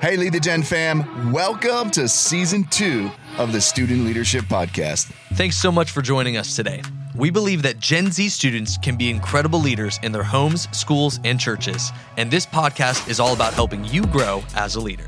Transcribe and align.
Hey, 0.00 0.16
Lead 0.16 0.32
the 0.32 0.38
Gen 0.38 0.62
fam, 0.62 1.32
welcome 1.32 1.90
to 1.90 2.08
season 2.08 2.62
two 2.70 3.10
of 3.36 3.50
the 3.50 3.60
Student 3.60 4.04
Leadership 4.04 4.44
Podcast. 4.44 5.10
Thanks 5.34 5.56
so 5.56 5.72
much 5.72 5.90
for 5.90 6.02
joining 6.02 6.36
us 6.36 6.54
today. 6.54 6.82
We 7.16 7.30
believe 7.30 7.62
that 7.62 7.80
Gen 7.80 8.12
Z 8.12 8.28
students 8.28 8.78
can 8.78 8.94
be 8.94 9.10
incredible 9.10 9.58
leaders 9.58 9.98
in 10.04 10.12
their 10.12 10.22
homes, 10.22 10.68
schools, 10.70 11.18
and 11.24 11.40
churches, 11.40 11.90
and 12.16 12.30
this 12.30 12.46
podcast 12.46 13.08
is 13.08 13.18
all 13.18 13.32
about 13.32 13.54
helping 13.54 13.84
you 13.86 14.06
grow 14.06 14.44
as 14.54 14.76
a 14.76 14.80
leader. 14.80 15.02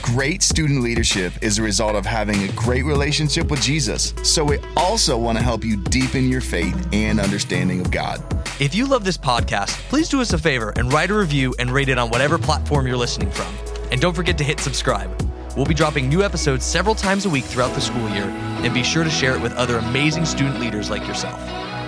Great 0.00 0.44
student 0.44 0.80
leadership 0.80 1.32
is 1.42 1.58
a 1.58 1.62
result 1.62 1.96
of 1.96 2.06
having 2.06 2.44
a 2.44 2.52
great 2.52 2.84
relationship 2.84 3.50
with 3.50 3.60
Jesus. 3.60 4.14
So, 4.22 4.44
we 4.44 4.58
also 4.76 5.18
want 5.18 5.38
to 5.38 5.42
help 5.42 5.64
you 5.64 5.76
deepen 5.76 6.28
your 6.28 6.40
faith 6.40 6.88
and 6.92 7.18
understanding 7.18 7.80
of 7.80 7.90
God. 7.90 8.22
If 8.60 8.76
you 8.76 8.86
love 8.86 9.02
this 9.02 9.18
podcast, 9.18 9.70
please 9.88 10.08
do 10.08 10.20
us 10.20 10.32
a 10.32 10.38
favor 10.38 10.72
and 10.76 10.92
write 10.92 11.10
a 11.10 11.14
review 11.14 11.52
and 11.58 11.68
rate 11.68 11.88
it 11.88 11.98
on 11.98 12.10
whatever 12.10 12.38
platform 12.38 12.86
you're 12.86 12.96
listening 12.96 13.32
from. 13.32 13.52
And 13.90 14.00
don't 14.00 14.14
forget 14.14 14.38
to 14.38 14.44
hit 14.44 14.60
subscribe. 14.60 15.10
We'll 15.56 15.66
be 15.66 15.74
dropping 15.74 16.08
new 16.08 16.22
episodes 16.22 16.64
several 16.64 16.94
times 16.94 17.24
a 17.24 17.30
week 17.30 17.44
throughout 17.44 17.74
the 17.74 17.80
school 17.80 18.08
year, 18.10 18.24
and 18.24 18.74
be 18.74 18.82
sure 18.82 19.04
to 19.04 19.10
share 19.10 19.34
it 19.34 19.40
with 19.40 19.54
other 19.54 19.78
amazing 19.78 20.26
student 20.26 20.60
leaders 20.60 20.90
like 20.90 21.06
yourself. 21.06 21.40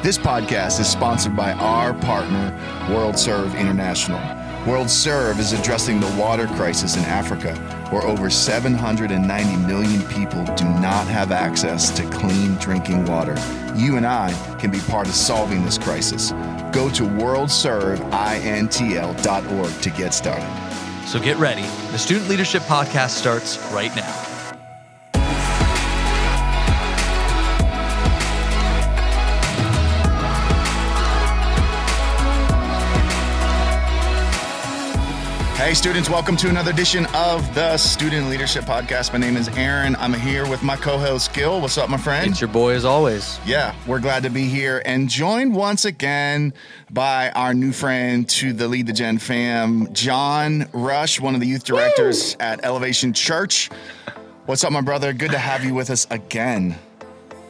This 0.03 0.17
podcast 0.17 0.81
is 0.81 0.89
sponsored 0.89 1.37
by 1.37 1.53
our 1.53 1.93
partner, 1.93 2.57
World 2.89 3.19
Serve 3.19 3.55
International. 3.57 4.21
World 4.67 4.89
Serve 4.89 5.39
is 5.41 5.53
addressing 5.53 6.01
the 6.01 6.11
water 6.19 6.47
crisis 6.47 6.97
in 6.97 7.05
Africa, 7.05 7.55
where 7.91 8.03
over 8.03 8.31
790 8.31 9.57
million 9.67 10.03
people 10.09 10.45
do 10.55 10.65
not 10.65 11.07
have 11.09 11.31
access 11.33 11.91
to 11.91 12.09
clean 12.11 12.55
drinking 12.57 13.05
water. 13.07 13.35
You 13.75 13.97
and 13.97 14.07
I 14.07 14.33
can 14.59 14.71
be 14.71 14.81
part 14.81 15.09
of 15.09 15.15
solving 15.15 15.65
this 15.65 15.79
crisis. 15.79 16.31
Go 16.73 16.89
to 16.91 17.03
worldserveintl.org 17.03 19.83
to 19.83 19.91
get 19.91 20.15
started. 20.15 20.49
So 21.07 21.19
get 21.19 21.37
ready. 21.39 21.63
The 21.91 21.99
Student 21.99 22.29
Leadership 22.29 22.63
Podcast 22.63 23.11
starts 23.11 23.59
right 23.73 23.95
now. 23.97 24.28
Hey, 35.69 35.75
students, 35.75 36.09
welcome 36.09 36.35
to 36.39 36.49
another 36.49 36.71
edition 36.71 37.05
of 37.13 37.55
the 37.55 37.77
Student 37.77 38.31
Leadership 38.31 38.65
Podcast. 38.65 39.13
My 39.13 39.19
name 39.19 39.37
is 39.37 39.49
Eran. 39.49 39.97
I'm 39.97 40.15
here 40.15 40.49
with 40.49 40.63
my 40.63 40.77
co 40.77 40.97
host, 40.97 41.35
Gil. 41.35 41.61
What's 41.61 41.77
up, 41.77 41.91
my 41.91 41.99
friend? 41.99 42.31
It's 42.31 42.41
your 42.41 42.49
boy 42.49 42.73
as 42.73 42.87
always. 42.87 43.39
Yeah, 43.45 43.75
we're 43.87 44.01
glad 44.01 44.23
to 44.23 44.31
be 44.31 44.45
here 44.45 44.81
and 44.87 45.11
joined 45.11 45.55
once 45.55 45.85
again 45.85 46.55
by 46.89 47.33
our 47.33 47.53
new 47.53 47.73
friend 47.73 48.27
to 48.31 48.55
the 48.55 48.67
Lead 48.67 48.87
the 48.87 48.95
Gen 48.95 49.19
fam, 49.19 49.93
Jon 49.93 50.67
Rush, 50.73 51.21
one 51.21 51.35
of 51.35 51.41
the 51.43 51.47
youth 51.47 51.65
directors 51.65 52.35
Woo! 52.37 52.47
at 52.47 52.65
Elevation 52.65 53.13
Church. 53.13 53.69
What's 54.47 54.65
up, 54.65 54.73
my 54.73 54.81
brother? 54.81 55.13
Good 55.13 55.33
to 55.33 55.39
have 55.39 55.67
you 55.67 55.75
with 55.75 55.91
us 55.91 56.07
again. 56.09 56.79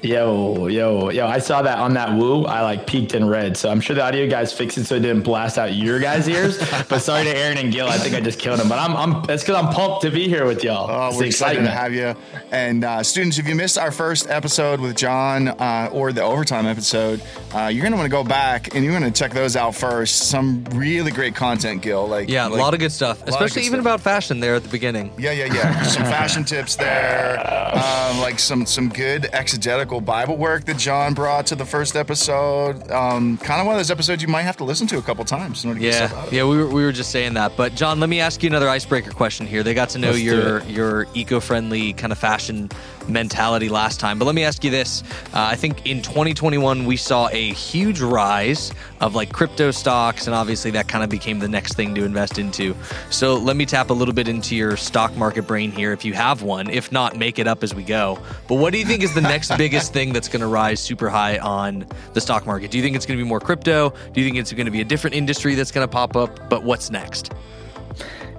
Yo, 0.01 0.69
yo, 0.69 1.11
yo! 1.11 1.27
I 1.27 1.41
saw 1.41 1.61
that 1.63 1.79
on 1.79 1.95
that 1.95 2.17
woo. 2.17 2.45
I 2.45 2.61
like 2.61 2.87
peaked 2.87 3.17
in 3.17 3.29
red, 3.29 3.57
so 3.57 3.69
I'm 3.69 3.81
sure 3.81 3.97
the 3.97 4.05
audio 4.05 4.31
guys 4.31 4.53
fixed 4.53 4.79
it 4.79 4.85
so 4.85 4.95
it 4.95 5.01
didn't 5.01 5.23
blast 5.23 5.59
out 5.59 5.75
your 5.75 5.99
guys' 5.99 6.29
ears. 6.29 6.57
but 6.89 7.01
sorry 7.01 7.25
to 7.25 7.37
Eran 7.37 7.59
and 7.59 7.73
Gil. 7.73 7.89
I 7.89 7.99
think 7.99 8.15
I 8.15 8.21
just 8.21 8.39
killed 8.39 8.61
him. 8.61 8.69
But 8.69 8.79
I'm, 8.79 8.97
I'm. 8.97 9.29
It's 9.29 9.43
because 9.43 9.57
I'm 9.57 9.73
pumped 9.75 10.03
to 10.03 10.11
be 10.13 10.29
here 10.29 10.47
with 10.47 10.63
y'all. 10.63 10.87
Oh, 10.89 11.19
we're 11.19 11.25
excited 11.25 11.65
to 11.65 11.71
have 11.71 11.93
you. 11.93 12.15
And 12.53 12.85
uh, 12.85 13.03
students, 13.03 13.39
if 13.39 13.49
you 13.49 13.57
missed 13.57 13.77
our 13.77 13.91
first 13.91 14.31
episode 14.31 14.79
with 14.79 14.97
Jon 14.97 15.49
uh, 15.49 15.91
or 15.93 16.13
the 16.13 16.23
overtime 16.23 16.67
episode, 16.67 17.21
uh, 17.53 17.67
you're 17.67 17.83
gonna 17.83 17.97
want 17.97 18.07
to 18.07 18.11
go 18.11 18.23
back 18.23 18.77
and 18.77 18.85
you're 18.85 18.93
gonna 18.93 19.11
check 19.11 19.33
those 19.33 19.57
out 19.57 19.75
first. 19.75 20.29
Some 20.29 20.63
really 20.75 21.11
great 21.11 21.35
content, 21.35 21.83
Gil. 21.83 22.07
Like 22.07 22.29
yeah, 22.29 22.47
like, 22.47 22.61
a 22.61 22.63
lot 22.63 22.73
of 22.73 22.79
good 22.79 22.93
stuff, 22.93 23.25
especially 23.27 23.63
even 23.63 23.81
stuff. 23.81 23.95
about 23.95 24.01
fashion 24.01 24.39
there 24.39 24.55
at 24.55 24.63
the 24.63 24.69
beginning. 24.69 25.11
Yeah, 25.19 25.33
yeah, 25.33 25.53
yeah. 25.53 25.83
some 25.83 26.05
fashion 26.05 26.45
tips 26.45 26.77
there. 26.77 27.45
Um, 27.69 28.21
like 28.21 28.39
some 28.39 28.65
some 28.65 28.89
good 28.89 29.29
exegetical 29.33 29.88
Bible 29.89 30.37
work 30.37 30.65
that 30.67 30.77
Jon 30.77 31.15
brought 31.15 31.47
to 31.47 31.57
the 31.57 31.65
first 31.65 31.97
episode. 31.97 32.91
Um, 32.91 33.39
kind 33.39 33.61
of 33.61 33.67
one 33.67 33.75
of 33.75 33.79
those 33.79 33.91
episodes 33.91 34.21
you 34.21 34.29
might 34.29 34.43
have 34.43 34.59
to 34.59 34.65
listen 34.65 34.87
to 34.89 34.99
a 34.99 35.03
couple 35.03 35.25
times 35.25 35.65
in 35.65 35.71
order 35.71 35.81
to 35.81 35.87
yeah, 35.87 36.27
Yeah, 36.31 36.45
we 36.45 36.59
were, 36.59 36.67
we 36.67 36.85
were 36.85 36.93
just 36.93 37.11
saying 37.11 37.35
that. 37.35 37.57
But 37.57 37.75
Jon, 37.75 37.99
let 37.99 38.09
me 38.09 38.21
ask 38.21 38.43
you 38.43 38.49
another 38.49 38.69
icebreaker 38.69 39.11
question 39.11 39.47
here. 39.47 39.63
They 39.63 39.75
got 39.75 39.89
to 39.91 39.99
know 39.99 40.11
Let's 40.11 40.21
your 40.21 40.63
your 40.65 41.07
eco-friendly 41.15 41.95
kind 41.95 42.13
of 42.13 42.19
fashion 42.19 42.69
mentality 43.09 43.69
last 43.69 44.01
time. 44.01 44.19
But 44.19 44.27
let 44.27 44.35
me 44.35 44.45
ask 44.45 44.63
you 44.65 44.71
this. 44.71 45.03
Uh, 45.33 45.49
I 45.51 45.57
think 45.57 45.87
in 45.87 46.03
2021, 46.03 46.85
we 46.85 46.97
saw 46.97 47.29
a 47.29 47.53
huge 47.53 48.01
rise 48.01 48.73
of 49.01 49.15
like 49.15 49.33
crypto 49.33 49.71
stocks, 49.71 50.27
and 50.27 50.35
obviously 50.35 50.71
that 50.73 50.89
kind 50.89 51.03
of 51.05 51.11
became 51.11 51.39
the 51.39 51.49
next 51.49 51.75
thing 51.75 51.95
to 51.95 52.05
invest 52.05 52.39
into. 52.39 52.77
So 53.11 53.37
let 53.37 53.57
me 53.57 53.67
tap 53.67 53.91
a 53.91 53.93
little 53.93 54.15
bit 54.15 54.29
into 54.29 54.55
your 54.57 54.77
stock 54.77 55.17
market 55.17 55.47
brain 55.47 55.71
here 55.71 55.93
if 55.93 56.05
you 56.05 56.13
have 56.15 56.43
one. 56.43 56.69
If 56.69 56.93
not, 56.93 57.17
make 57.17 57.39
it 57.39 57.47
up 57.47 57.63
as 57.63 57.75
we 57.75 57.83
go. 57.83 58.19
But 58.49 58.57
what 58.57 58.73
do 58.73 58.79
you 58.79 58.85
think 58.85 59.03
is 59.03 59.15
the 59.15 59.21
next 59.21 59.57
biggest 59.57 59.78
thing 59.87 60.13
that's 60.13 60.29
going 60.29 60.41
to 60.41 60.47
rise 60.47 60.81
super 60.81 61.09
high 61.09 61.39
on 61.39 61.87
the 62.15 62.21
stock 62.21 62.47
market? 62.47 62.71
Do 62.71 62.79
you 62.79 62.83
think 62.83 62.97
it's 62.97 63.07
going 63.07 63.19
to 63.19 63.25
be 63.25 63.29
more 63.29 63.41
crypto? 63.41 63.91
Do 64.13 64.21
you 64.21 64.27
think 64.27 64.39
it's 64.39 64.53
going 64.53 64.67
to 64.67 64.73
be 64.73 64.81
a 64.81 64.85
different 64.85 65.15
industry 65.15 65.55
that's 65.55 65.71
going 65.71 65.87
to 65.87 65.93
pop 65.93 66.17
up? 66.17 66.49
But 66.49 66.65
what's 66.65 66.91
next? 66.91 67.33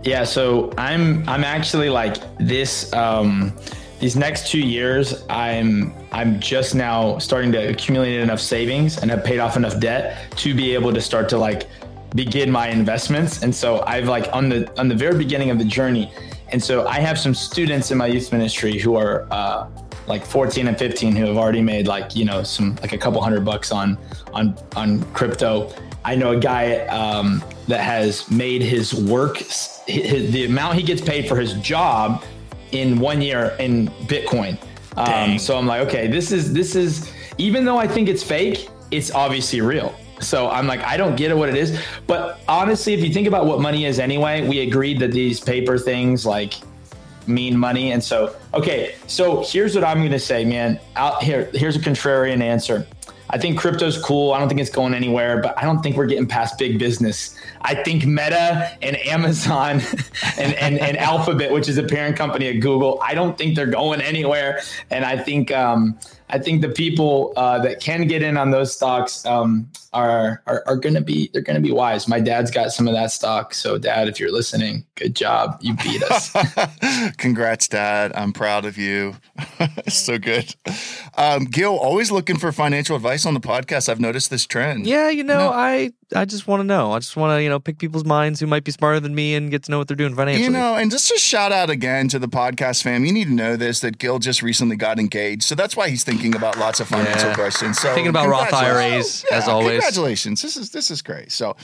Yeah, 0.04 0.24
so 0.24 0.74
I'm 0.78 1.28
I'm 1.28 1.44
actually 1.44 1.90
like 1.90 2.18
this 2.38 2.92
um 2.94 3.54
these 4.00 4.16
next 4.16 4.48
two 4.50 4.60
years 4.60 5.26
i'm 5.30 5.94
i'm 6.12 6.40
just 6.40 6.74
now 6.74 7.18
starting 7.18 7.52
to 7.52 7.70
accumulate 7.70 8.20
enough 8.20 8.40
savings 8.40 8.98
and 8.98 9.12
have 9.12 9.24
paid 9.24 9.40
off 9.40 9.58
enough 9.58 9.80
debt 9.80 10.32
to 10.38 10.56
be 10.56 10.74
able 10.74 10.94
to 10.94 11.02
start 11.02 11.28
to 11.28 11.38
like 11.38 11.68
begin 12.16 12.50
my 12.50 12.70
investments 12.70 13.44
and 13.44 13.54
so 13.54 13.84
i've 13.86 14.08
like 14.08 14.34
on 14.34 14.50
the 14.50 14.80
on 14.80 14.88
the 14.88 14.96
very 14.96 15.18
beginning 15.18 15.50
of 15.50 15.60
the 15.60 15.66
journey 15.66 16.12
and 16.50 16.64
so 16.64 16.88
i 16.88 17.00
have 17.00 17.20
some 17.20 17.34
students 17.34 17.92
in 17.92 17.98
my 17.98 18.08
youth 18.08 18.32
ministry 18.32 18.80
who 18.80 18.96
are 18.96 19.28
uh, 19.32 19.68
like 20.08 20.26
14 20.26 20.68
and 20.68 20.78
15 20.78 21.16
who 21.16 21.26
have 21.26 21.38
already 21.38 21.62
made 21.62 21.88
like 21.88 22.16
you 22.16 22.26
know 22.26 22.44
some 22.44 22.76
like 22.78 22.94
a 22.94 22.98
couple 22.98 23.22
hundred 23.22 23.46
bucks 23.46 23.72
on 23.72 23.98
on 24.34 24.58
on 24.76 25.04
crypto 25.14 25.72
i 26.04 26.16
know 26.16 26.32
a 26.32 26.40
guy 26.40 26.80
um, 26.88 27.44
that 27.68 27.82
has 27.82 28.30
made 28.32 28.62
his 28.62 28.94
work 28.94 29.38
his, 29.38 30.32
the 30.32 30.46
amount 30.46 30.76
he 30.76 30.84
gets 30.84 31.02
paid 31.02 31.28
for 31.28 31.40
his 31.40 31.54
job 31.56 32.24
in 32.72 33.00
one 33.00 33.22
year 33.22 33.56
in 33.60 33.88
Bitcoin. 34.08 34.58
Um, 34.98 35.40
so 35.40 35.58
I'm 35.58 35.66
like, 35.66 35.88
okay, 35.88 36.08
this 36.08 36.32
is 36.32 36.54
this 36.54 36.76
is 36.76 37.12
even 37.38 37.66
though 37.66 37.78
I 37.78 37.88
think 37.88 38.10
it's 38.10 38.24
fake, 38.24 38.70
it's 38.92 39.12
obviously 39.12 39.62
real. 39.62 39.96
So 40.20 40.50
I'm 40.50 40.68
like, 40.68 40.82
I 40.82 40.98
don't 40.98 41.16
get 41.16 41.32
it 41.32 41.38
what 41.38 41.48
it 41.48 41.56
is. 41.56 41.80
But 42.06 42.42
honestly, 42.48 42.94
if 42.94 43.00
you 43.00 43.14
think 43.14 43.28
about 43.28 43.46
what 43.46 43.62
money 43.62 43.86
is 43.86 44.00
anyway, 44.00 44.46
we 44.48 44.60
agreed 44.60 45.00
that 45.00 45.12
these 45.12 45.40
paper 45.40 45.78
things 45.78 46.26
like 46.26 46.56
mean 47.28 47.58
money. 47.58 47.92
And 47.92 48.04
so, 48.04 48.36
okay, 48.54 48.96
so 49.08 49.44
here's 49.44 49.76
what 49.76 49.84
I'm 49.84 50.02
gonna 50.02 50.20
say, 50.20 50.46
man. 50.46 50.80
Out 50.96 51.24
here, 51.24 51.50
here's 51.54 51.76
a 51.76 51.80
contrarian 51.80 52.42
answer. 52.42 52.88
I 53.32 53.38
think 53.38 53.60
crypto's 53.60 54.02
cool. 54.02 54.34
I 54.34 54.40
don't 54.40 54.48
think 54.48 54.60
it's 54.60 54.72
going 54.72 54.96
anywhere, 54.96 55.40
but 55.42 55.56
I 55.58 55.62
don't 55.62 55.84
think 55.84 55.96
we're 55.96 56.08
getting 56.08 56.26
past 56.26 56.58
big 56.58 56.80
business. 56.80 57.36
I 57.62 57.76
think 57.76 58.06
Meta 58.06 58.76
and 58.82 58.98
Amazon 58.98 59.82
and, 60.38 60.54
and, 60.56 60.80
and 60.80 60.98
Alphabet, 60.98 61.52
which 61.52 61.70
is 61.70 61.78
a 61.78 61.84
parent 61.84 62.18
company 62.18 62.50
of 62.50 62.60
Google, 62.60 63.00
I 63.04 63.14
don't 63.14 63.38
think 63.38 63.56
they're 63.56 63.68
going 63.68 64.02
anywhere. 64.02 64.62
And 64.90 65.06
I 65.06 65.18
think 65.18 65.52
um, 65.52 66.00
I 66.30 66.40
think 66.40 66.62
the 66.62 66.70
people 66.70 67.34
uh, 67.36 67.60
that 67.60 67.80
can 67.80 68.08
get 68.08 68.24
in 68.24 68.36
on 68.36 68.50
those 68.50 68.76
stocks 68.76 69.24
um, 69.28 69.70
are 69.94 70.42
are, 70.46 70.64
are 70.68 70.76
going 70.76 70.96
to 70.96 71.02
be 71.02 71.30
they're 71.34 71.42
going 71.42 71.62
to 71.62 71.68
be 71.68 71.72
wise. 71.72 72.08
My 72.08 72.20
dad's 72.20 72.52
got 72.52 72.72
some 72.72 72.88
of 72.88 72.94
that 72.94 73.12
stock, 73.12 73.54
so 73.54 73.78
Dad, 73.78 74.08
if 74.08 74.20
you're 74.20 74.32
listening, 74.32 74.86
good 74.96 75.16
job, 75.16 75.58
you 75.62 75.76
beat 75.76 76.04
us. 76.04 76.32
Congrats, 77.18 77.68
Dad. 77.68 78.12
I'm 78.16 78.34
proud 78.34 78.66
of 78.66 78.78
you. 78.78 79.16
so 79.88 80.18
good. 80.18 80.56
Um, 81.18 81.46
Gil, 81.46 81.76
always 81.76 82.12
looking 82.12 82.38
for 82.38 82.52
financial 82.52 82.96
advice 82.96 83.26
on 83.26 83.34
the 83.34 83.40
podcast. 83.40 83.90
I've 83.90 84.00
noticed 84.00 84.30
this 84.30 84.46
trend. 84.46 84.86
Yeah, 84.86 85.10
you 85.10 85.24
know, 85.24 85.38
no. 85.38 85.52
I 85.52 85.92
I 86.16 86.26
just 86.26 86.48
want 86.48 86.62
to 86.62 86.64
know. 86.64 86.94
I 86.94 87.00
just 87.00 87.16
want 87.16 87.38
to 87.38 87.44
you 87.44 87.50
know 87.50 87.60
pick 87.60 87.78
people's 87.78 88.04
minds 88.04 88.40
who 88.40 88.48
might 88.48 88.64
be 88.64 88.72
smarter 88.72 89.00
than 89.00 89.14
me 89.14 89.36
and 89.36 89.52
get 89.52 89.64
to 89.64 89.72
know 89.72 89.78
what 89.78 89.88
they're 89.88 89.98
doing 89.98 90.16
financially. 90.16 90.44
You 90.44 90.50
know, 90.50 90.76
and 90.76 90.90
just 90.90 91.12
a 91.12 91.20
shout 91.20 91.52
out 91.52 91.70
again 91.70 92.08
to 92.10 92.18
the 92.18 92.28
podcast 92.28 92.82
fam. 92.82 93.06
You 93.06 93.14
need 93.14 93.26
to 93.26 93.34
know 93.34 93.56
this 93.56 93.82
that 93.82 94.00
Gil 94.00 94.18
just 94.18 94.42
recently 94.42 94.76
got 94.76 95.00
engaged, 95.00 95.44
so 95.44 95.54
that's 95.54 95.76
why 95.78 95.90
he's 95.90 96.04
thinking 96.04 96.36
about 96.36 96.58
lots 96.58 96.80
of 96.80 96.88
financial 96.88 97.30
yeah. 97.30 97.36
questions. 97.36 97.78
So 97.78 97.94
thinking 97.94 98.10
about 98.10 98.28
Roth 98.28 98.52
IRAs 98.52 99.24
yeah, 99.30 99.38
as 99.38 99.48
always. 99.48 99.72
Congratulations. 99.72 100.42
This 100.42 100.58
is 100.58 100.72
this 100.72 100.90
is 100.90 101.04
great. 101.04 101.32
So, 101.32 101.56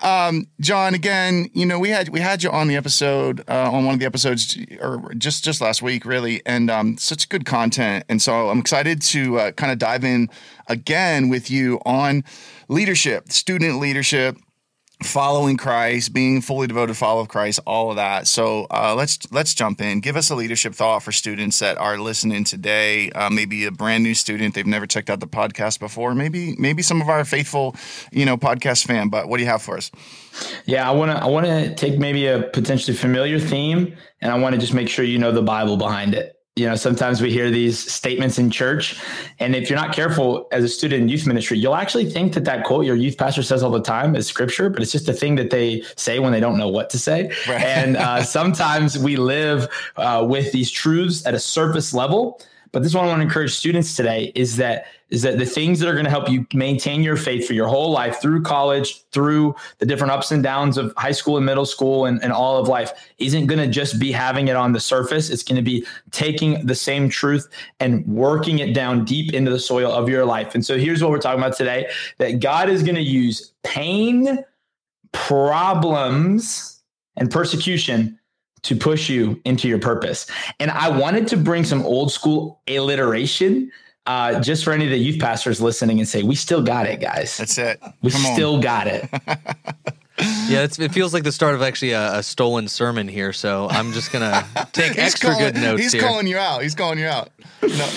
um, 0.00 0.46
Jon, 0.60 0.94
again, 0.94 1.50
you 1.52 1.66
know, 1.66 1.80
we 1.80 1.88
had 1.88 2.08
we 2.10 2.20
had 2.20 2.44
you 2.44 2.50
on 2.50 2.68
the 2.68 2.76
episode 2.76 3.42
uh, 3.48 3.70
on 3.72 3.84
one 3.84 3.94
of 3.94 4.00
the 4.00 4.06
episodes 4.06 4.56
or 4.80 5.12
just 5.14 5.42
just 5.42 5.60
last 5.60 5.82
week, 5.82 6.04
really, 6.04 6.40
and 6.46 6.70
um, 6.70 6.96
such 6.98 7.28
good 7.28 7.44
content. 7.44 8.04
And 8.08 8.22
so 8.22 8.48
I'm 8.48 8.60
excited 8.60 9.02
to 9.02 9.40
uh, 9.40 9.52
kind 9.52 9.72
of 9.72 9.78
dive 9.78 10.04
in 10.04 10.30
again 10.68 11.28
with 11.28 11.50
you 11.50 11.80
on 11.84 12.22
leadership, 12.68 13.32
student 13.32 13.80
leadership 13.80 13.87
following 15.02 15.56
Christ, 15.56 16.12
being 16.12 16.40
fully 16.40 16.66
devoted 16.66 16.96
follower 16.96 17.22
of 17.22 17.28
Christ, 17.28 17.60
all 17.66 17.90
of 17.90 17.96
that. 17.96 18.26
So 18.26 18.66
uh, 18.70 18.94
let's 18.96 19.30
let's 19.30 19.54
jump 19.54 19.80
in. 19.80 20.00
Give 20.00 20.16
us 20.16 20.30
a 20.30 20.34
leadership 20.34 20.74
thought 20.74 21.02
for 21.02 21.12
students 21.12 21.58
that 21.60 21.78
are 21.78 21.98
listening 21.98 22.44
today. 22.44 23.10
Uh, 23.12 23.30
maybe 23.30 23.64
a 23.64 23.70
brand 23.70 24.02
new 24.02 24.14
student 24.14 24.54
they've 24.54 24.66
never 24.66 24.86
checked 24.86 25.10
out 25.10 25.20
the 25.20 25.28
podcast 25.28 25.78
before. 25.78 26.14
Maybe 26.14 26.56
maybe 26.58 26.82
some 26.82 27.00
of 27.00 27.08
our 27.08 27.24
faithful, 27.24 27.76
you 28.12 28.26
know, 28.26 28.36
podcast 28.36 28.86
fan. 28.86 29.08
But 29.08 29.28
what 29.28 29.36
do 29.36 29.44
you 29.44 29.50
have 29.50 29.62
for 29.62 29.76
us? 29.76 29.90
Yeah, 30.66 30.88
I 30.88 30.92
want 30.92 31.10
to 31.10 31.22
I 31.22 31.26
want 31.26 31.46
to 31.46 31.74
take 31.74 31.98
maybe 31.98 32.26
a 32.26 32.42
potentially 32.42 32.96
familiar 32.96 33.38
theme, 33.38 33.96
and 34.20 34.32
I 34.32 34.38
want 34.38 34.54
to 34.54 34.60
just 34.60 34.74
make 34.74 34.88
sure 34.88 35.04
you 35.04 35.18
know 35.18 35.32
the 35.32 35.42
Bible 35.42 35.76
behind 35.76 36.14
it 36.14 36.37
you 36.58 36.66
know 36.66 36.74
sometimes 36.74 37.22
we 37.22 37.30
hear 37.30 37.50
these 37.50 37.78
statements 37.78 38.38
in 38.38 38.50
church 38.50 39.00
and 39.38 39.54
if 39.54 39.70
you're 39.70 39.78
not 39.78 39.94
careful 39.94 40.48
as 40.50 40.64
a 40.64 40.68
student 40.68 41.02
in 41.02 41.08
youth 41.08 41.26
ministry 41.26 41.56
you'll 41.56 41.76
actually 41.76 42.04
think 42.04 42.34
that 42.34 42.44
that 42.44 42.64
quote 42.64 42.84
your 42.84 42.96
youth 42.96 43.16
pastor 43.16 43.42
says 43.42 43.62
all 43.62 43.70
the 43.70 43.80
time 43.80 44.16
is 44.16 44.26
scripture 44.26 44.68
but 44.68 44.82
it's 44.82 44.92
just 44.92 45.08
a 45.08 45.12
thing 45.12 45.36
that 45.36 45.50
they 45.50 45.82
say 45.96 46.18
when 46.18 46.32
they 46.32 46.40
don't 46.40 46.58
know 46.58 46.68
what 46.68 46.90
to 46.90 46.98
say 46.98 47.32
right. 47.48 47.62
and 47.62 47.96
uh, 47.96 48.22
sometimes 48.22 48.98
we 48.98 49.16
live 49.16 49.68
uh, 49.96 50.26
with 50.28 50.52
these 50.52 50.70
truths 50.70 51.24
at 51.26 51.34
a 51.34 51.40
surface 51.40 51.94
level 51.94 52.40
but 52.72 52.82
this 52.82 52.90
is 52.90 52.94
what 52.94 53.04
I 53.04 53.08
want 53.08 53.20
to 53.20 53.24
encourage 53.24 53.54
students 53.54 53.96
today 53.96 54.32
is 54.34 54.56
that 54.56 54.86
is 55.10 55.22
that 55.22 55.38
the 55.38 55.46
things 55.46 55.80
that 55.80 55.88
are 55.88 55.94
going 55.94 56.04
to 56.04 56.10
help 56.10 56.28
you 56.28 56.46
maintain 56.52 57.02
your 57.02 57.16
faith 57.16 57.46
for 57.46 57.54
your 57.54 57.66
whole 57.66 57.90
life 57.90 58.20
through 58.20 58.42
college, 58.42 59.02
through 59.10 59.54
the 59.78 59.86
different 59.86 60.12
ups 60.12 60.30
and 60.30 60.42
downs 60.42 60.76
of 60.76 60.92
high 60.98 61.12
school 61.12 61.38
and 61.38 61.46
middle 61.46 61.64
school 61.64 62.04
and, 62.04 62.22
and 62.22 62.30
all 62.30 62.58
of 62.58 62.68
life 62.68 62.92
isn't 63.16 63.46
going 63.46 63.58
to 63.58 63.66
just 63.66 63.98
be 63.98 64.12
having 64.12 64.48
it 64.48 64.56
on 64.56 64.72
the 64.72 64.80
surface. 64.80 65.30
It's 65.30 65.42
going 65.42 65.56
to 65.56 65.62
be 65.62 65.86
taking 66.10 66.66
the 66.66 66.74
same 66.74 67.08
truth 67.08 67.48
and 67.80 68.06
working 68.06 68.58
it 68.58 68.74
down 68.74 69.06
deep 69.06 69.32
into 69.32 69.50
the 69.50 69.58
soil 69.58 69.90
of 69.90 70.10
your 70.10 70.26
life. 70.26 70.54
And 70.54 70.64
so 70.64 70.76
here's 70.76 71.02
what 71.02 71.10
we're 71.10 71.20
talking 71.20 71.40
about 71.40 71.56
today 71.56 71.88
that 72.18 72.40
God 72.40 72.68
is 72.68 72.82
going 72.82 72.96
to 72.96 73.00
use 73.00 73.54
pain, 73.64 74.44
problems, 75.12 76.82
and 77.16 77.30
persecution 77.30 78.17
to 78.62 78.76
push 78.76 79.08
you 79.08 79.40
into 79.44 79.68
your 79.68 79.78
purpose. 79.78 80.26
And 80.60 80.70
I 80.70 80.88
wanted 80.88 81.28
to 81.28 81.36
bring 81.36 81.64
some 81.64 81.84
old 81.84 82.12
school 82.12 82.60
alliteration 82.68 83.70
uh, 84.06 84.40
just 84.40 84.64
for 84.64 84.72
any 84.72 84.84
of 84.84 84.90
the 84.90 84.96
youth 84.96 85.20
pastors 85.20 85.60
listening 85.60 85.98
and 85.98 86.08
say, 86.08 86.22
we 86.22 86.34
still 86.34 86.62
got 86.62 86.86
it, 86.86 87.00
guys. 87.00 87.36
That's 87.36 87.58
it. 87.58 87.80
We 88.02 88.10
Come 88.10 88.22
still 88.32 88.54
on. 88.54 88.60
got 88.60 88.86
it. 88.86 89.08
yeah, 90.48 90.66
it 90.66 90.92
feels 90.92 91.12
like 91.12 91.24
the 91.24 91.32
start 91.32 91.54
of 91.54 91.62
actually 91.62 91.92
a, 91.92 92.18
a, 92.18 92.22
stolen 92.22 92.68
sermon 92.68 93.06
here. 93.06 93.32
So 93.34 93.68
I'm 93.68 93.92
just 93.92 94.10
gonna 94.10 94.46
take 94.72 94.98
extra 94.98 95.30
calling, 95.30 95.52
good 95.52 95.60
notes. 95.60 95.82
He's 95.82 95.92
here. 95.92 96.00
calling 96.00 96.26
you 96.26 96.38
out. 96.38 96.62
He's 96.62 96.74
calling 96.74 96.98
you 96.98 97.06
out. 97.06 97.30
No. 97.62 97.88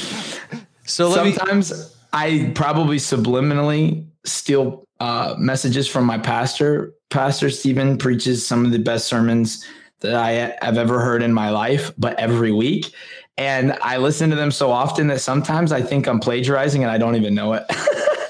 So 0.84 1.12
sometimes 1.12 1.72
me... 1.72 1.78
I 2.12 2.52
probably 2.56 2.98
subliminally 2.98 4.06
steal 4.26 4.84
uh, 5.00 5.36
messages 5.38 5.88
from 5.88 6.06
my 6.06 6.18
pastor. 6.18 6.94
Pastor 7.10 7.50
Stephen 7.50 7.98
preaches 7.98 8.46
some 8.46 8.66
of 8.66 8.72
the 8.72 8.80
best 8.80 9.08
sermons 9.08 9.66
that 10.02 10.16
I 10.16 10.56
have 10.62 10.78
ever 10.78 11.00
heard 11.00 11.24
in 11.24 11.34
my 11.34 11.50
life, 11.50 11.92
but 11.98 12.20
every 12.20 12.52
week. 12.52 12.94
And 13.38 13.78
I 13.82 13.98
listen 13.98 14.30
to 14.30 14.36
them 14.36 14.52
so 14.52 14.72
often 14.72 15.08
that 15.08 15.22
sometimes 15.22 15.72
I 15.72 15.82
think 15.82 16.08
I'm 16.08 16.20
plagiarizing 16.20 16.84
and 16.84 16.92
I 16.92 16.98
don't 16.98 17.16
even 17.16 17.34
know 17.34 17.54
it. 17.54 17.64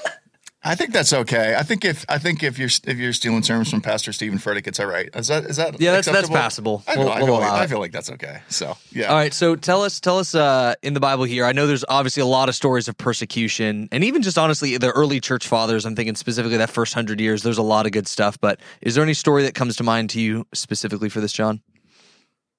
I 0.64 0.76
think 0.76 0.92
that's 0.92 1.12
okay. 1.12 1.56
I 1.58 1.64
think 1.64 1.84
if 1.84 2.04
I 2.08 2.18
think 2.18 2.44
if 2.44 2.56
you're 2.56 2.68
if 2.84 2.96
you're 2.96 3.12
stealing 3.12 3.42
sermons 3.42 3.68
from 3.68 3.80
Pastor 3.80 4.12
Stephen 4.12 4.38
Furtick, 4.38 4.68
it's 4.68 4.78
all 4.78 4.86
right. 4.86 5.10
Is 5.12 5.26
that 5.26 5.44
is 5.44 5.56
that 5.56 5.80
yeah? 5.80 5.92
That's 5.92 6.06
acceptable? 6.06 6.34
that's 6.34 6.44
passable. 6.44 6.84
I, 6.86 6.96
we'll, 6.96 7.08
I, 7.08 7.18
feel 7.18 7.26
we'll 7.26 7.40
like, 7.40 7.52
I, 7.52 7.66
feel 7.66 7.78
like, 7.80 7.90
that's 7.90 8.10
okay. 8.12 8.42
So 8.48 8.76
yeah. 8.92 9.06
All 9.06 9.16
right. 9.16 9.34
So 9.34 9.56
tell 9.56 9.82
us 9.82 9.98
tell 9.98 10.18
us 10.20 10.36
uh, 10.36 10.74
in 10.82 10.94
the 10.94 11.00
Bible 11.00 11.24
here. 11.24 11.44
I 11.46 11.52
know 11.52 11.66
there's 11.66 11.84
obviously 11.88 12.20
a 12.20 12.26
lot 12.26 12.48
of 12.48 12.54
stories 12.54 12.86
of 12.86 12.96
persecution, 12.96 13.88
and 13.90 14.04
even 14.04 14.22
just 14.22 14.38
honestly 14.38 14.76
the 14.76 14.92
early 14.92 15.20
church 15.20 15.48
fathers. 15.48 15.84
I'm 15.84 15.96
thinking 15.96 16.14
specifically 16.14 16.58
that 16.58 16.70
first 16.70 16.94
hundred 16.94 17.20
years. 17.20 17.42
There's 17.42 17.58
a 17.58 17.62
lot 17.62 17.86
of 17.86 17.92
good 17.92 18.06
stuff. 18.06 18.40
But 18.40 18.60
is 18.82 18.94
there 18.94 19.02
any 19.02 19.14
story 19.14 19.42
that 19.42 19.56
comes 19.56 19.74
to 19.76 19.82
mind 19.82 20.10
to 20.10 20.20
you 20.20 20.46
specifically 20.54 21.08
for 21.08 21.20
this, 21.20 21.32
Jon? 21.32 21.60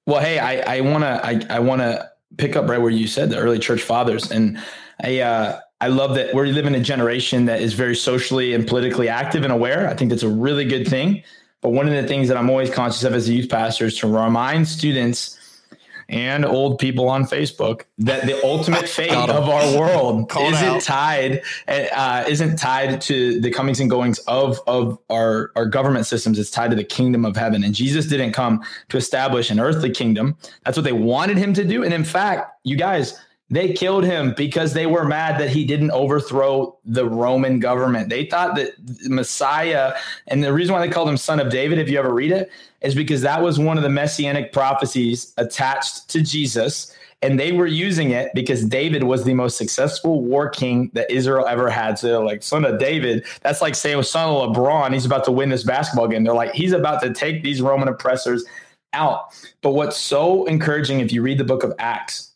Well, 0.06 0.20
hey, 0.20 0.38
I, 0.38 0.76
I 0.76 0.80
wanna 0.82 1.20
I, 1.24 1.40
I 1.48 1.60
wanna 1.60 2.10
pick 2.36 2.54
up 2.54 2.68
right 2.68 2.80
where 2.80 2.90
you 2.90 3.06
said 3.06 3.30
the 3.30 3.38
early 3.38 3.58
church 3.58 3.80
fathers, 3.80 4.30
and 4.30 4.62
I 5.02 5.20
uh, 5.20 5.60
I 5.84 5.88
love 5.88 6.14
that 6.14 6.32
we 6.34 6.50
live 6.50 6.64
in 6.64 6.74
a 6.74 6.80
generation 6.80 7.44
that 7.44 7.60
is 7.60 7.74
very 7.74 7.94
socially 7.94 8.54
and 8.54 8.66
politically 8.66 9.10
active 9.10 9.42
and 9.44 9.52
aware. 9.52 9.86
I 9.86 9.92
think 9.92 10.08
that's 10.08 10.22
a 10.22 10.30
really 10.30 10.64
good 10.64 10.88
thing. 10.88 11.22
But 11.60 11.72
one 11.72 11.86
of 11.86 11.92
the 11.92 12.08
things 12.08 12.28
that 12.28 12.38
I'm 12.38 12.48
always 12.48 12.70
conscious 12.70 13.04
of 13.04 13.12
as 13.12 13.28
a 13.28 13.34
youth 13.34 13.50
pastor 13.50 13.84
is 13.84 13.98
to 13.98 14.06
remind 14.06 14.66
students 14.66 15.38
and 16.08 16.46
old 16.46 16.78
people 16.78 17.10
on 17.10 17.24
Facebook 17.24 17.82
that 17.98 18.24
the 18.24 18.42
ultimate 18.42 18.88
fate 18.98 19.12
of 19.12 19.46
our 19.46 19.78
world 19.78 20.32
isn't 20.40 20.80
tied 20.80 21.42
uh, 21.68 22.24
isn't 22.26 22.56
tied 22.56 23.02
to 23.02 23.38
the 23.42 23.50
comings 23.50 23.78
and 23.78 23.90
goings 23.90 24.20
of 24.20 24.60
of 24.66 24.98
our 25.10 25.52
our 25.54 25.66
government 25.66 26.06
systems. 26.06 26.38
It's 26.38 26.50
tied 26.50 26.70
to 26.70 26.76
the 26.76 26.84
kingdom 26.84 27.26
of 27.26 27.36
heaven. 27.36 27.62
And 27.62 27.74
Jesus 27.74 28.06
didn't 28.06 28.32
come 28.32 28.64
to 28.88 28.96
establish 28.96 29.50
an 29.50 29.60
earthly 29.60 29.90
kingdom. 29.90 30.38
That's 30.64 30.78
what 30.78 30.84
they 30.84 30.92
wanted 30.92 31.36
him 31.36 31.52
to 31.52 31.64
do. 31.64 31.84
And 31.84 31.92
in 31.92 32.04
fact, 32.04 32.52
you 32.64 32.76
guys, 32.76 33.20
they 33.50 33.72
killed 33.72 34.04
him 34.04 34.32
because 34.36 34.72
they 34.72 34.86
were 34.86 35.04
mad 35.04 35.38
that 35.38 35.50
he 35.50 35.64
didn't 35.64 35.90
overthrow 35.90 36.78
the 36.84 37.08
Roman 37.08 37.60
government. 37.60 38.08
They 38.08 38.24
thought 38.24 38.56
that 38.56 38.72
Messiah, 39.04 39.94
and 40.28 40.42
the 40.42 40.52
reason 40.52 40.74
why 40.74 40.84
they 40.84 40.92
called 40.92 41.08
him 41.08 41.18
son 41.18 41.40
of 41.40 41.50
David, 41.50 41.78
if 41.78 41.88
you 41.88 41.98
ever 41.98 42.12
read 42.12 42.32
it, 42.32 42.50
is 42.80 42.94
because 42.94 43.20
that 43.20 43.42
was 43.42 43.58
one 43.58 43.76
of 43.76 43.82
the 43.82 43.90
messianic 43.90 44.52
prophecies 44.52 45.34
attached 45.36 46.08
to 46.10 46.22
Jesus. 46.22 46.94
And 47.20 47.38
they 47.38 47.52
were 47.52 47.66
using 47.66 48.10
it 48.10 48.30
because 48.34 48.64
David 48.64 49.04
was 49.04 49.24
the 49.24 49.34
most 49.34 49.56
successful 49.56 50.22
war 50.22 50.48
king 50.48 50.90
that 50.94 51.10
Israel 51.10 51.46
ever 51.46 51.70
had. 51.70 51.98
So 51.98 52.22
like, 52.22 52.42
son 52.42 52.64
of 52.64 52.78
David, 52.78 53.24
that's 53.42 53.62
like 53.62 53.74
saying 53.74 53.96
oh, 53.96 54.02
son 54.02 54.28
of 54.28 54.56
LeBron, 54.56 54.92
he's 54.92 55.06
about 55.06 55.24
to 55.24 55.32
win 55.32 55.48
this 55.48 55.64
basketball 55.64 56.08
game. 56.08 56.24
They're 56.24 56.34
like, 56.34 56.52
he's 56.52 56.72
about 56.72 57.02
to 57.02 57.12
take 57.12 57.42
these 57.42 57.62
Roman 57.62 57.88
oppressors 57.88 58.44
out. 58.92 59.34
But 59.62 59.70
what's 59.70 59.96
so 59.96 60.44
encouraging 60.46 61.00
if 61.00 61.12
you 61.12 61.22
read 61.22 61.38
the 61.38 61.44
book 61.44 61.62
of 61.62 61.72
Acts, 61.78 62.33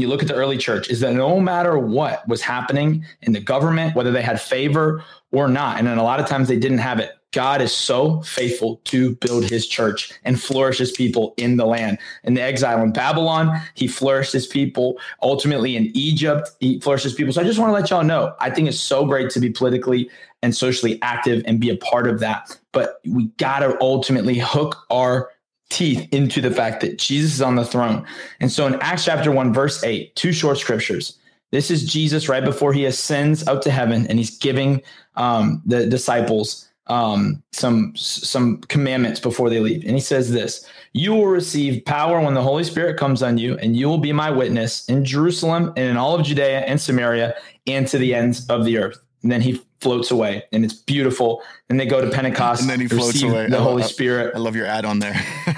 you 0.00 0.08
look 0.08 0.22
at 0.22 0.28
the 0.28 0.34
early 0.34 0.56
church 0.56 0.88
is 0.90 1.00
that 1.00 1.14
no 1.14 1.40
matter 1.40 1.78
what 1.78 2.26
was 2.28 2.42
happening 2.42 3.04
in 3.22 3.32
the 3.32 3.40
government, 3.40 3.94
whether 3.94 4.10
they 4.10 4.22
had 4.22 4.40
favor 4.40 5.04
or 5.32 5.48
not, 5.48 5.78
and 5.78 5.86
then 5.86 5.98
a 5.98 6.02
lot 6.02 6.20
of 6.20 6.26
times 6.26 6.48
they 6.48 6.58
didn't 6.58 6.78
have 6.78 6.98
it, 6.98 7.12
God 7.32 7.60
is 7.60 7.70
so 7.72 8.22
faithful 8.22 8.80
to 8.84 9.14
build 9.16 9.44
his 9.44 9.66
church 9.66 10.10
and 10.24 10.40
flourish 10.40 10.78
his 10.78 10.90
people 10.90 11.34
in 11.36 11.58
the 11.58 11.66
land. 11.66 11.98
In 12.24 12.32
the 12.32 12.40
exile 12.40 12.82
in 12.82 12.92
Babylon, 12.92 13.60
he 13.74 13.88
flourished 13.88 14.32
his 14.32 14.46
people. 14.46 14.98
Ultimately 15.22 15.76
in 15.76 15.90
Egypt, 15.94 16.48
he 16.60 16.80
flourished 16.80 17.04
his 17.04 17.12
people. 17.12 17.34
So 17.34 17.42
I 17.42 17.44
just 17.44 17.58
want 17.58 17.68
to 17.68 17.74
let 17.74 17.90
y'all 17.90 18.04
know, 18.04 18.34
I 18.40 18.48
think 18.48 18.68
it's 18.68 18.80
so 18.80 19.04
great 19.04 19.28
to 19.30 19.40
be 19.40 19.50
politically 19.50 20.08
and 20.42 20.56
socially 20.56 20.98
active 21.02 21.42
and 21.46 21.60
be 21.60 21.68
a 21.68 21.76
part 21.76 22.06
of 22.06 22.20
that. 22.20 22.58
But 22.72 23.00
we 23.04 23.26
got 23.36 23.58
to 23.58 23.76
ultimately 23.82 24.38
hook 24.38 24.76
our 24.90 25.30
teeth 25.70 26.08
into 26.12 26.40
the 26.40 26.50
fact 26.50 26.80
that 26.80 26.98
Jesus 26.98 27.34
is 27.34 27.42
on 27.42 27.56
the 27.56 27.64
throne. 27.64 28.06
And 28.40 28.50
so 28.50 28.66
in 28.66 28.74
Acts 28.80 29.04
chapter 29.04 29.32
1, 29.32 29.52
verse 29.52 29.82
8, 29.82 30.14
two 30.14 30.32
short 30.32 30.58
scriptures. 30.58 31.18
This 31.52 31.70
is 31.70 31.90
Jesus 31.90 32.28
right 32.28 32.44
before 32.44 32.72
he 32.72 32.84
ascends 32.84 33.46
up 33.46 33.62
to 33.62 33.70
heaven 33.70 34.06
and 34.08 34.18
he's 34.18 34.36
giving 34.36 34.82
um, 35.14 35.62
the 35.64 35.86
disciples 35.86 36.68
um, 36.88 37.42
some 37.52 37.94
some 37.96 38.58
commandments 38.62 39.20
before 39.20 39.50
they 39.50 39.60
leave. 39.60 39.82
And 39.84 39.92
he 39.92 40.00
says 40.00 40.30
this 40.30 40.66
You 40.92 41.14
will 41.14 41.26
receive 41.26 41.84
power 41.84 42.20
when 42.20 42.34
the 42.34 42.42
Holy 42.42 42.64
Spirit 42.64 42.96
comes 42.96 43.22
on 43.22 43.38
you, 43.38 43.56
and 43.58 43.76
you 43.76 43.88
will 43.88 43.98
be 43.98 44.12
my 44.12 44.30
witness 44.30 44.88
in 44.88 45.04
Jerusalem 45.04 45.72
and 45.76 45.90
in 45.90 45.96
all 45.96 46.14
of 46.14 46.24
Judea 46.24 46.60
and 46.60 46.80
Samaria 46.80 47.34
and 47.66 47.88
to 47.88 47.98
the 47.98 48.14
ends 48.14 48.46
of 48.48 48.64
the 48.64 48.78
earth. 48.78 48.98
And 49.22 49.32
then 49.32 49.40
he 49.40 49.60
floats 49.80 50.10
away 50.10 50.44
and 50.52 50.64
it's 50.64 50.74
beautiful. 50.74 51.42
And 51.68 51.78
they 51.78 51.86
go 51.86 52.00
to 52.00 52.10
Pentecost 52.10 52.62
and 52.62 52.70
then 52.70 52.80
he 52.80 52.88
floats 52.88 53.22
away. 53.22 53.48
The 53.48 53.60
Holy 53.60 53.82
Spirit. 53.82 54.34
I 54.34 54.38
love 54.38 54.56
your 54.56 54.66
add 54.66 54.84
on 54.84 54.98
there. 54.98 55.20